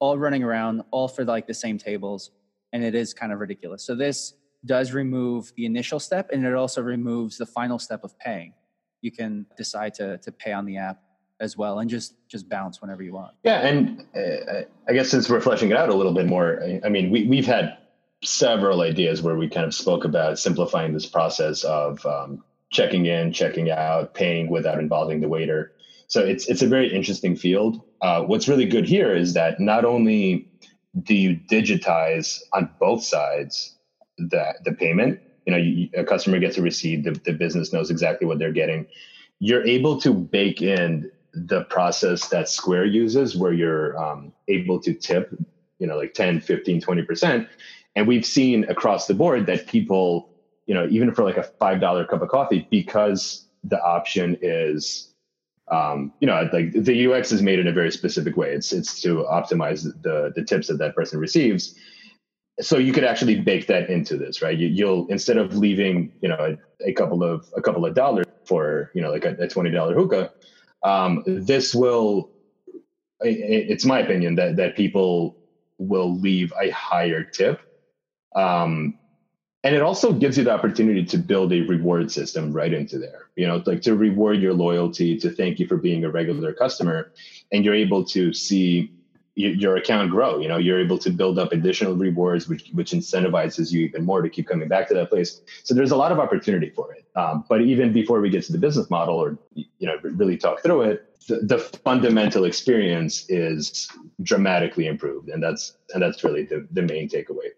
all 0.00 0.18
running 0.18 0.42
around, 0.44 0.82
all 0.90 1.08
for 1.08 1.24
like 1.24 1.46
the 1.46 1.54
same 1.54 1.78
tables. 1.78 2.30
And 2.74 2.84
it 2.84 2.94
is 2.94 3.14
kind 3.14 3.32
of 3.32 3.40
ridiculous. 3.40 3.84
So 3.84 3.94
this 3.94 4.34
does 4.66 4.92
remove 4.92 5.50
the 5.56 5.64
initial 5.64 5.98
step 5.98 6.28
and 6.30 6.44
it 6.44 6.54
also 6.54 6.82
removes 6.82 7.38
the 7.38 7.46
final 7.46 7.78
step 7.78 8.04
of 8.04 8.18
paying. 8.18 8.52
You 9.02 9.10
can 9.10 9.46
decide 9.56 9.94
to, 9.94 10.18
to 10.18 10.32
pay 10.32 10.52
on 10.52 10.64
the 10.64 10.76
app 10.76 11.00
as 11.40 11.56
well 11.56 11.78
and 11.78 11.88
just 11.88 12.14
just 12.28 12.48
bounce 12.48 12.80
whenever 12.80 13.02
you 13.02 13.12
want. 13.12 13.32
Yeah, 13.42 13.66
and 13.66 14.04
uh, 14.14 14.62
I 14.88 14.92
guess 14.92 15.08
since 15.08 15.28
we're 15.28 15.40
fleshing 15.40 15.70
it 15.70 15.76
out 15.76 15.88
a 15.88 15.94
little 15.94 16.12
bit 16.12 16.26
more, 16.26 16.62
I 16.84 16.88
mean, 16.88 17.10
we 17.10 17.26
we've 17.26 17.46
had 17.46 17.78
several 18.22 18.82
ideas 18.82 19.22
where 19.22 19.36
we 19.36 19.48
kind 19.48 19.66
of 19.66 19.74
spoke 19.74 20.04
about 20.04 20.38
simplifying 20.38 20.92
this 20.92 21.06
process 21.06 21.64
of 21.64 22.04
um, 22.04 22.44
checking 22.70 23.06
in, 23.06 23.32
checking 23.32 23.70
out, 23.70 24.14
paying 24.14 24.50
without 24.50 24.78
involving 24.78 25.20
the 25.20 25.28
waiter. 25.28 25.72
So 26.06 26.20
it's 26.20 26.48
it's 26.48 26.62
a 26.62 26.66
very 26.66 26.92
interesting 26.94 27.36
field. 27.36 27.80
Uh, 28.02 28.22
what's 28.22 28.48
really 28.48 28.66
good 28.66 28.86
here 28.86 29.14
is 29.14 29.34
that 29.34 29.60
not 29.60 29.84
only 29.84 30.48
do 31.02 31.14
you 31.14 31.38
digitize 31.50 32.40
on 32.52 32.68
both 32.78 33.02
sides 33.02 33.76
the 34.18 34.54
the 34.64 34.72
payment, 34.72 35.20
you 35.50 35.56
know, 35.56 35.62
you, 35.62 35.88
a 35.96 36.04
customer 36.04 36.38
gets 36.38 36.58
a 36.58 36.62
receipt, 36.62 37.04
the, 37.04 37.12
the 37.12 37.32
business 37.32 37.72
knows 37.72 37.90
exactly 37.90 38.26
what 38.26 38.38
they're 38.38 38.52
getting. 38.52 38.86
You're 39.38 39.66
able 39.66 40.00
to 40.02 40.12
bake 40.12 40.62
in 40.62 41.10
the 41.32 41.64
process 41.64 42.28
that 42.28 42.48
Square 42.48 42.86
uses, 42.86 43.36
where 43.36 43.52
you're 43.52 43.98
um, 43.98 44.32
able 44.48 44.80
to 44.80 44.92
tip, 44.92 45.34
you 45.78 45.86
know, 45.86 45.96
like 45.96 46.14
10, 46.14 46.40
15, 46.40 46.80
20 46.80 47.02
percent. 47.02 47.48
And 47.96 48.06
we've 48.06 48.26
seen 48.26 48.64
across 48.64 49.06
the 49.06 49.14
board 49.14 49.46
that 49.46 49.66
people 49.66 50.30
you 50.70 50.74
know, 50.74 50.86
even 50.88 51.12
for 51.12 51.24
like 51.24 51.36
a 51.36 51.42
five 51.42 51.80
dollar 51.80 52.04
cup 52.04 52.22
of 52.22 52.28
coffee, 52.28 52.64
because 52.70 53.44
the 53.64 53.82
option 53.82 54.38
is, 54.40 55.12
um, 55.68 56.12
you 56.20 56.28
know, 56.28 56.48
like 56.52 56.72
the 56.72 57.12
UX 57.12 57.32
is 57.32 57.42
made 57.42 57.58
in 57.58 57.66
a 57.66 57.72
very 57.72 57.90
specific 57.90 58.36
way. 58.36 58.52
It's 58.52 58.72
it's 58.72 59.02
to 59.02 59.24
optimize 59.28 59.82
the 60.02 60.32
the 60.32 60.44
tips 60.44 60.68
that 60.68 60.78
that 60.78 60.94
person 60.94 61.18
receives. 61.18 61.74
So 62.60 62.78
you 62.78 62.92
could 62.92 63.04
actually 63.04 63.40
bake 63.40 63.66
that 63.68 63.90
into 63.90 64.16
this, 64.16 64.42
right? 64.42 64.56
You, 64.56 64.86
will 64.86 65.06
instead 65.08 65.36
of 65.36 65.56
leaving, 65.56 66.12
you 66.20 66.28
know, 66.28 66.56
a, 66.82 66.88
a, 66.88 66.92
couple 66.92 67.22
of 67.22 67.46
a 67.56 67.62
couple 67.62 67.86
of 67.86 67.94
dollars 67.94 68.26
for, 68.44 68.90
you 68.94 69.02
know, 69.02 69.10
like 69.10 69.24
a, 69.24 69.34
a 69.40 69.48
twenty 69.48 69.70
dollar 69.70 69.94
hookah, 69.94 70.32
um, 70.82 71.22
this 71.26 71.74
will. 71.74 72.30
It's 73.22 73.84
my 73.84 74.00
opinion 74.00 74.36
that 74.36 74.56
that 74.56 74.76
people 74.76 75.36
will 75.78 76.18
leave 76.18 76.52
a 76.60 76.70
higher 76.70 77.24
tip 77.24 77.60
um, 78.34 78.98
and 79.62 79.74
it 79.74 79.82
also 79.82 80.12
gives 80.12 80.38
you 80.38 80.44
the 80.44 80.52
opportunity 80.52 81.04
to 81.04 81.18
build 81.18 81.52
a 81.52 81.60
reward 81.62 82.10
system 82.10 82.52
right 82.52 82.72
into 82.72 82.98
there 82.98 83.28
you 83.36 83.46
know 83.46 83.62
like 83.66 83.82
to 83.82 83.94
reward 83.94 84.40
your 84.40 84.54
loyalty 84.54 85.18
to 85.18 85.30
thank 85.30 85.58
you 85.58 85.66
for 85.66 85.76
being 85.76 86.04
a 86.04 86.10
regular 86.10 86.52
customer 86.52 87.12
and 87.52 87.64
you're 87.64 87.74
able 87.74 88.04
to 88.04 88.32
see 88.32 88.92
your 89.48 89.76
account 89.76 90.10
grow 90.10 90.38
you 90.38 90.48
know 90.48 90.56
you're 90.56 90.80
able 90.80 90.98
to 90.98 91.10
build 91.10 91.38
up 91.38 91.52
additional 91.52 91.94
rewards 91.94 92.48
which 92.48 92.70
which 92.72 92.92
incentivizes 92.92 93.72
you 93.72 93.80
even 93.86 94.04
more 94.04 94.22
to 94.22 94.28
keep 94.28 94.46
coming 94.46 94.68
back 94.68 94.88
to 94.88 94.94
that 94.94 95.10
place. 95.10 95.40
So 95.64 95.74
there's 95.74 95.90
a 95.90 95.96
lot 95.96 96.12
of 96.12 96.18
opportunity 96.18 96.70
for 96.70 96.92
it. 96.92 97.04
Um, 97.16 97.44
but 97.48 97.60
even 97.60 97.92
before 97.92 98.20
we 98.20 98.30
get 98.30 98.44
to 98.44 98.52
the 98.52 98.58
business 98.58 98.88
model 98.90 99.16
or 99.16 99.38
you 99.54 99.86
know 99.86 99.96
really 100.02 100.36
talk 100.36 100.62
through 100.62 100.82
it 100.82 101.10
the, 101.26 101.36
the 101.36 101.58
fundamental 101.58 102.44
experience 102.44 103.26
is 103.28 103.88
dramatically 104.22 104.86
improved 104.86 105.28
and 105.28 105.42
that's 105.42 105.76
and 105.94 106.02
that's 106.02 106.22
really 106.24 106.44
the, 106.44 106.66
the 106.72 106.82
main 106.82 107.08
takeaway. 107.08 107.50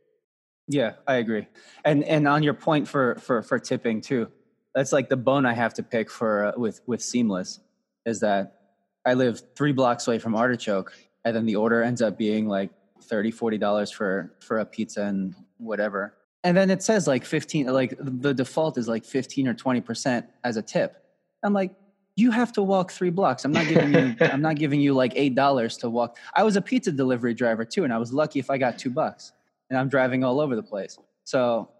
Yeah, 0.68 0.92
I 1.06 1.16
agree. 1.16 1.46
And 1.84 2.04
and 2.04 2.26
on 2.28 2.42
your 2.42 2.54
point 2.54 2.88
for 2.88 3.16
for 3.16 3.42
for 3.42 3.58
tipping 3.58 4.00
too, 4.00 4.28
that's 4.74 4.92
like 4.92 5.08
the 5.08 5.16
bone 5.16 5.46
I 5.46 5.54
have 5.54 5.74
to 5.74 5.82
pick 5.82 6.10
for 6.10 6.46
uh, 6.46 6.52
with 6.56 6.80
with 6.86 7.02
Seamless 7.02 7.60
is 8.06 8.20
that 8.20 8.58
I 9.06 9.14
live 9.14 9.42
three 9.56 9.72
blocks 9.72 10.06
away 10.06 10.18
from 10.18 10.34
Artichoke, 10.34 10.92
and 11.24 11.34
then 11.34 11.46
the 11.46 11.56
order 11.56 11.82
ends 11.82 12.02
up 12.02 12.16
being 12.18 12.48
like 12.48 12.70
30 13.02 13.30
40 13.30 13.58
dollars 13.58 13.90
for 13.90 14.32
for 14.40 14.58
a 14.58 14.64
pizza 14.64 15.02
and 15.02 15.34
whatever 15.58 16.14
and 16.44 16.56
then 16.56 16.70
it 16.70 16.82
says 16.82 17.06
like 17.06 17.24
15 17.24 17.66
like 17.66 17.94
the 17.98 18.32
default 18.32 18.78
is 18.78 18.88
like 18.88 19.04
15 19.04 19.48
or 19.48 19.54
20 19.54 19.80
percent 19.80 20.26
as 20.44 20.56
a 20.56 20.62
tip 20.62 21.04
i'm 21.42 21.52
like 21.52 21.74
you 22.14 22.30
have 22.30 22.52
to 22.52 22.62
walk 22.62 22.92
three 22.92 23.10
blocks 23.10 23.44
i'm 23.44 23.52
not 23.52 23.66
giving 23.66 23.92
you 23.92 24.16
i'm 24.20 24.42
not 24.42 24.56
giving 24.56 24.80
you 24.80 24.94
like 24.94 25.12
eight 25.16 25.34
dollars 25.34 25.76
to 25.78 25.90
walk 25.90 26.16
i 26.34 26.42
was 26.42 26.56
a 26.56 26.62
pizza 26.62 26.92
delivery 26.92 27.34
driver 27.34 27.64
too 27.64 27.84
and 27.84 27.92
i 27.92 27.98
was 27.98 28.12
lucky 28.12 28.38
if 28.38 28.50
i 28.50 28.58
got 28.58 28.78
two 28.78 28.90
bucks 28.90 29.32
and 29.72 29.78
I'm 29.78 29.88
driving 29.88 30.22
all 30.22 30.38
over 30.38 30.54
the 30.54 30.62
place. 30.62 30.98
So 31.24 31.70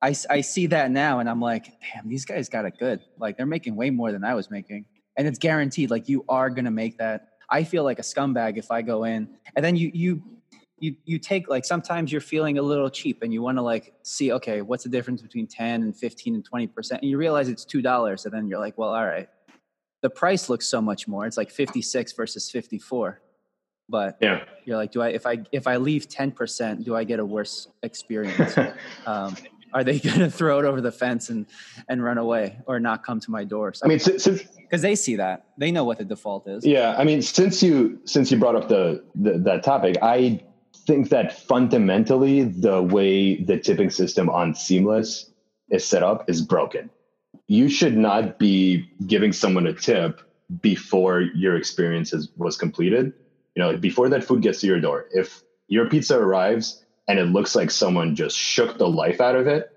I, 0.00 0.14
I 0.30 0.40
see 0.40 0.66
that 0.68 0.90
now 0.90 1.18
and 1.18 1.28
I'm 1.28 1.40
like, 1.40 1.66
damn, 1.66 2.08
these 2.08 2.24
guys 2.24 2.48
got 2.48 2.64
it 2.64 2.78
good. 2.78 3.00
Like 3.18 3.36
they're 3.36 3.44
making 3.44 3.76
way 3.76 3.90
more 3.90 4.10
than 4.10 4.24
I 4.24 4.32
was 4.32 4.50
making. 4.50 4.86
And 5.18 5.28
it's 5.28 5.38
guaranteed, 5.38 5.90
like 5.90 6.08
you 6.08 6.24
are 6.30 6.48
gonna 6.48 6.70
make 6.70 6.96
that. 6.96 7.28
I 7.52 7.64
feel 7.64 7.84
like 7.84 7.98
a 7.98 8.02
scumbag 8.02 8.56
if 8.56 8.70
I 8.70 8.82
go 8.82 9.04
in. 9.04 9.28
And 9.54 9.64
then 9.64 9.76
you 9.76 9.90
you 9.94 10.22
you 10.78 10.96
you 11.04 11.18
take 11.18 11.48
like 11.48 11.64
sometimes 11.64 12.10
you're 12.10 12.20
feeling 12.20 12.58
a 12.58 12.62
little 12.62 12.90
cheap 12.90 13.22
and 13.22 13.32
you 13.32 13.42
want 13.42 13.58
to 13.58 13.62
like 13.62 13.94
see 14.02 14.32
okay 14.32 14.62
what's 14.62 14.82
the 14.82 14.90
difference 14.90 15.22
between 15.22 15.46
10 15.46 15.82
and 15.82 15.96
15 15.96 16.34
and 16.34 16.44
20 16.44 16.66
percent? 16.68 17.02
And 17.02 17.10
you 17.10 17.18
realize 17.18 17.48
it's 17.48 17.64
two 17.64 17.82
dollars 17.82 18.24
and 18.24 18.34
then 18.34 18.48
you're 18.48 18.58
like 18.58 18.76
well 18.78 18.94
all 18.94 19.06
right. 19.06 19.28
The 20.00 20.10
price 20.10 20.48
looks 20.48 20.66
so 20.66 20.80
much 20.80 21.06
more. 21.06 21.26
It's 21.26 21.36
like 21.36 21.50
56 21.50 22.12
versus 22.14 22.50
54 22.50 23.20
but 23.88 24.16
yeah. 24.20 24.44
you're 24.64 24.76
like 24.76 24.92
do 24.92 25.02
i 25.02 25.08
if 25.08 25.26
i 25.26 25.38
if 25.50 25.66
i 25.66 25.76
leave 25.76 26.08
10% 26.08 26.84
do 26.84 26.94
i 26.96 27.04
get 27.04 27.20
a 27.20 27.24
worse 27.24 27.68
experience? 27.82 28.56
Um, 29.06 29.36
are 29.72 29.84
they 29.84 29.98
going 30.08 30.20
to 30.20 30.30
throw 30.30 30.58
it 30.58 30.64
over 30.64 30.80
the 30.80 30.92
fence 30.92 31.28
and 31.28 31.46
and 31.88 32.02
run 32.02 32.18
away 32.18 32.58
or 32.66 32.80
not 32.80 33.04
come 33.04 33.20
to 33.20 33.30
my 33.30 33.44
door 33.44 33.72
so, 33.74 33.84
i 33.84 33.88
mean 33.88 33.98
because 33.98 34.80
they 34.80 34.94
see 34.94 35.16
that. 35.16 35.44
They 35.58 35.70
know 35.70 35.84
what 35.84 35.98
the 35.98 36.04
default 36.04 36.48
is. 36.48 36.64
Yeah 36.64 36.96
i 36.98 37.04
mean 37.04 37.22
since 37.22 37.62
you 37.62 38.00
since 38.04 38.30
you 38.30 38.38
brought 38.38 38.56
up 38.56 38.68
the, 38.68 39.04
the 39.14 39.38
that 39.38 39.62
topic 39.62 39.96
i 40.02 40.40
think 40.86 41.10
that 41.10 41.38
fundamentally 41.38 42.42
the 42.42 42.82
way 42.82 43.42
the 43.42 43.58
tipping 43.58 43.90
system 43.90 44.28
on 44.28 44.54
seamless 44.54 45.30
is 45.70 45.84
set 45.84 46.02
up 46.02 46.28
is 46.28 46.42
broken. 46.42 46.90
You 47.46 47.68
should 47.68 47.96
not 47.96 48.38
be 48.38 48.88
giving 49.06 49.32
someone 49.32 49.66
a 49.66 49.72
tip 49.72 50.20
before 50.60 51.20
your 51.20 51.56
experience 51.56 52.12
is, 52.12 52.28
was 52.36 52.56
completed. 52.56 53.12
You 53.54 53.62
know, 53.62 53.76
before 53.76 54.08
that 54.08 54.24
food 54.24 54.42
gets 54.42 54.60
to 54.60 54.66
your 54.66 54.80
door, 54.80 55.06
if 55.12 55.42
your 55.68 55.88
pizza 55.88 56.18
arrives 56.18 56.81
and 57.08 57.18
it 57.18 57.26
looks 57.26 57.54
like 57.54 57.70
someone 57.70 58.14
just 58.14 58.36
shook 58.36 58.78
the 58.78 58.88
life 58.88 59.20
out 59.20 59.36
of 59.36 59.46
it, 59.46 59.70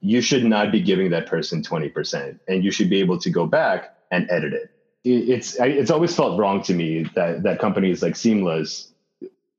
you 0.00 0.20
should 0.20 0.44
not 0.44 0.72
be 0.72 0.80
giving 0.80 1.10
that 1.10 1.26
person 1.26 1.62
20%. 1.62 2.38
And 2.48 2.64
you 2.64 2.70
should 2.70 2.90
be 2.90 3.00
able 3.00 3.18
to 3.18 3.30
go 3.30 3.46
back 3.46 3.96
and 4.10 4.28
edit 4.30 4.52
it. 4.52 4.70
It's, 5.04 5.56
it's 5.58 5.90
always 5.90 6.14
felt 6.14 6.38
wrong 6.38 6.62
to 6.62 6.74
me 6.74 7.04
that, 7.14 7.42
that 7.42 7.58
companies 7.58 8.02
like 8.02 8.16
Seamless 8.16 8.92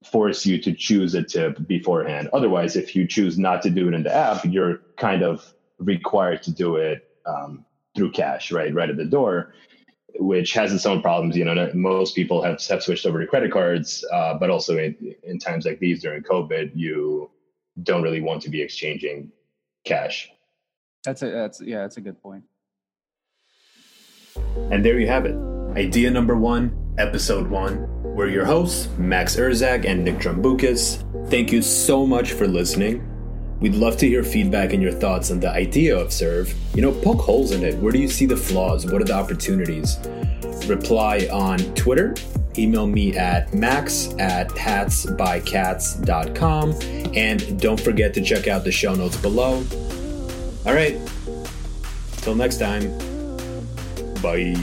force 0.04 0.46
you 0.46 0.60
to 0.62 0.74
choose 0.74 1.14
a 1.14 1.24
tip 1.24 1.68
beforehand. 1.68 2.30
Otherwise, 2.34 2.76
if 2.76 2.96
you 2.96 3.08
choose 3.08 3.38
not 3.38 3.62
to 3.64 3.70
do 3.70 3.88
it 3.88 3.94
in 3.94 4.04
the 4.04 4.16
app, 4.16 4.46
you're 4.46 4.82
kind 4.98 5.24
of 5.24 5.54
required 5.80 6.42
to 6.44 6.52
do 6.52 6.76
it 6.78 7.08
um, 7.26 7.66
through 7.96 8.12
cash, 8.12 8.52
right, 8.52 8.74
right 8.74 8.90
at 8.90 8.98
the 8.98 9.06
door 9.06 9.54
which 10.20 10.54
has 10.54 10.74
its 10.74 10.86
own 10.86 11.02
problems. 11.02 11.36
You 11.36 11.46
know, 11.46 11.72
most 11.74 12.16
people 12.16 12.42
have, 12.44 12.62
have 12.66 12.84
switched 12.84 13.06
over 13.06 13.20
to 13.20 13.28
credit 13.28 13.52
cards, 13.52 14.06
uh, 14.12 14.36
but 14.36 14.50
also 14.50 14.78
in, 14.78 14.96
in 15.24 15.40
times 15.40 15.66
like 15.66 15.80
these 15.80 16.02
during 16.02 16.24
COVID, 16.24 16.72
you 16.74 17.30
don't 17.84 18.02
really 18.02 18.22
want 18.22 18.42
to 18.44 18.50
be 18.50 18.62
exchanging 18.62 19.32
cash. 19.84 20.30
That's 21.04 21.22
a 21.22 21.30
that's 21.30 21.62
yeah, 21.62 21.82
that's 21.82 21.98
a 21.98 22.02
good 22.02 22.22
point. 22.22 22.44
And 24.72 24.84
there 24.84 25.00
you 25.00 25.08
have 25.08 25.26
it. 25.26 25.36
Idea 25.78 26.10
number 26.10 26.36
one, 26.36 26.96
episode 26.98 27.48
one. 27.50 27.88
We're 28.04 28.30
your 28.30 28.46
hosts, 28.46 28.88
Max 28.98 29.36
Erzak 29.36 29.86
and 29.86 30.04
Nick 30.04 30.16
Drumbukas. 30.16 31.04
Thank 31.30 31.52
you 31.52 31.62
so 31.62 32.06
much 32.06 32.32
for 32.32 32.48
listening. 32.48 33.15
We'd 33.60 33.76
love 33.76 33.98
to 33.98 34.08
hear 34.08 34.24
feedback 34.24 34.74
and 34.74 34.82
your 34.82 34.92
thoughts 34.92 35.30
on 35.32 35.40
the 35.40 35.50
idea 35.50 35.98
of 35.98 36.12
Serve. 36.12 36.54
You 36.74 36.82
know, 36.82 36.92
poke 36.92 37.22
holes 37.22 37.52
in 37.52 37.64
it. 37.64 37.78
Where 37.80 37.92
do 37.92 38.00
you 38.00 38.10
see 38.10 38.26
the 38.26 38.36
flaws? 38.36 38.86
What 38.86 39.02
are 39.02 39.06
the 39.06 39.14
opportunities? 39.14 39.98
Reply 40.68 41.30
on 41.32 41.60
Twitter. 41.76 42.16
Email 42.58 42.88
me 42.88 43.16
at 43.18 43.54
max 43.54 44.14
at 44.20 44.50
hatsbycats.com. 44.50 46.72
And 47.16 47.60
don't 47.60 47.80
forget 47.80 48.14
to 48.14 48.22
check 48.22 48.48
out 48.48 48.64
the 48.64 48.72
show 48.72 48.96
notes 48.96 49.18
below. 49.18 49.66
All 50.66 50.74
right. 50.74 50.98
Till 52.18 52.36
next 52.36 52.58
time. 52.58 52.98
Bye. 54.22 54.56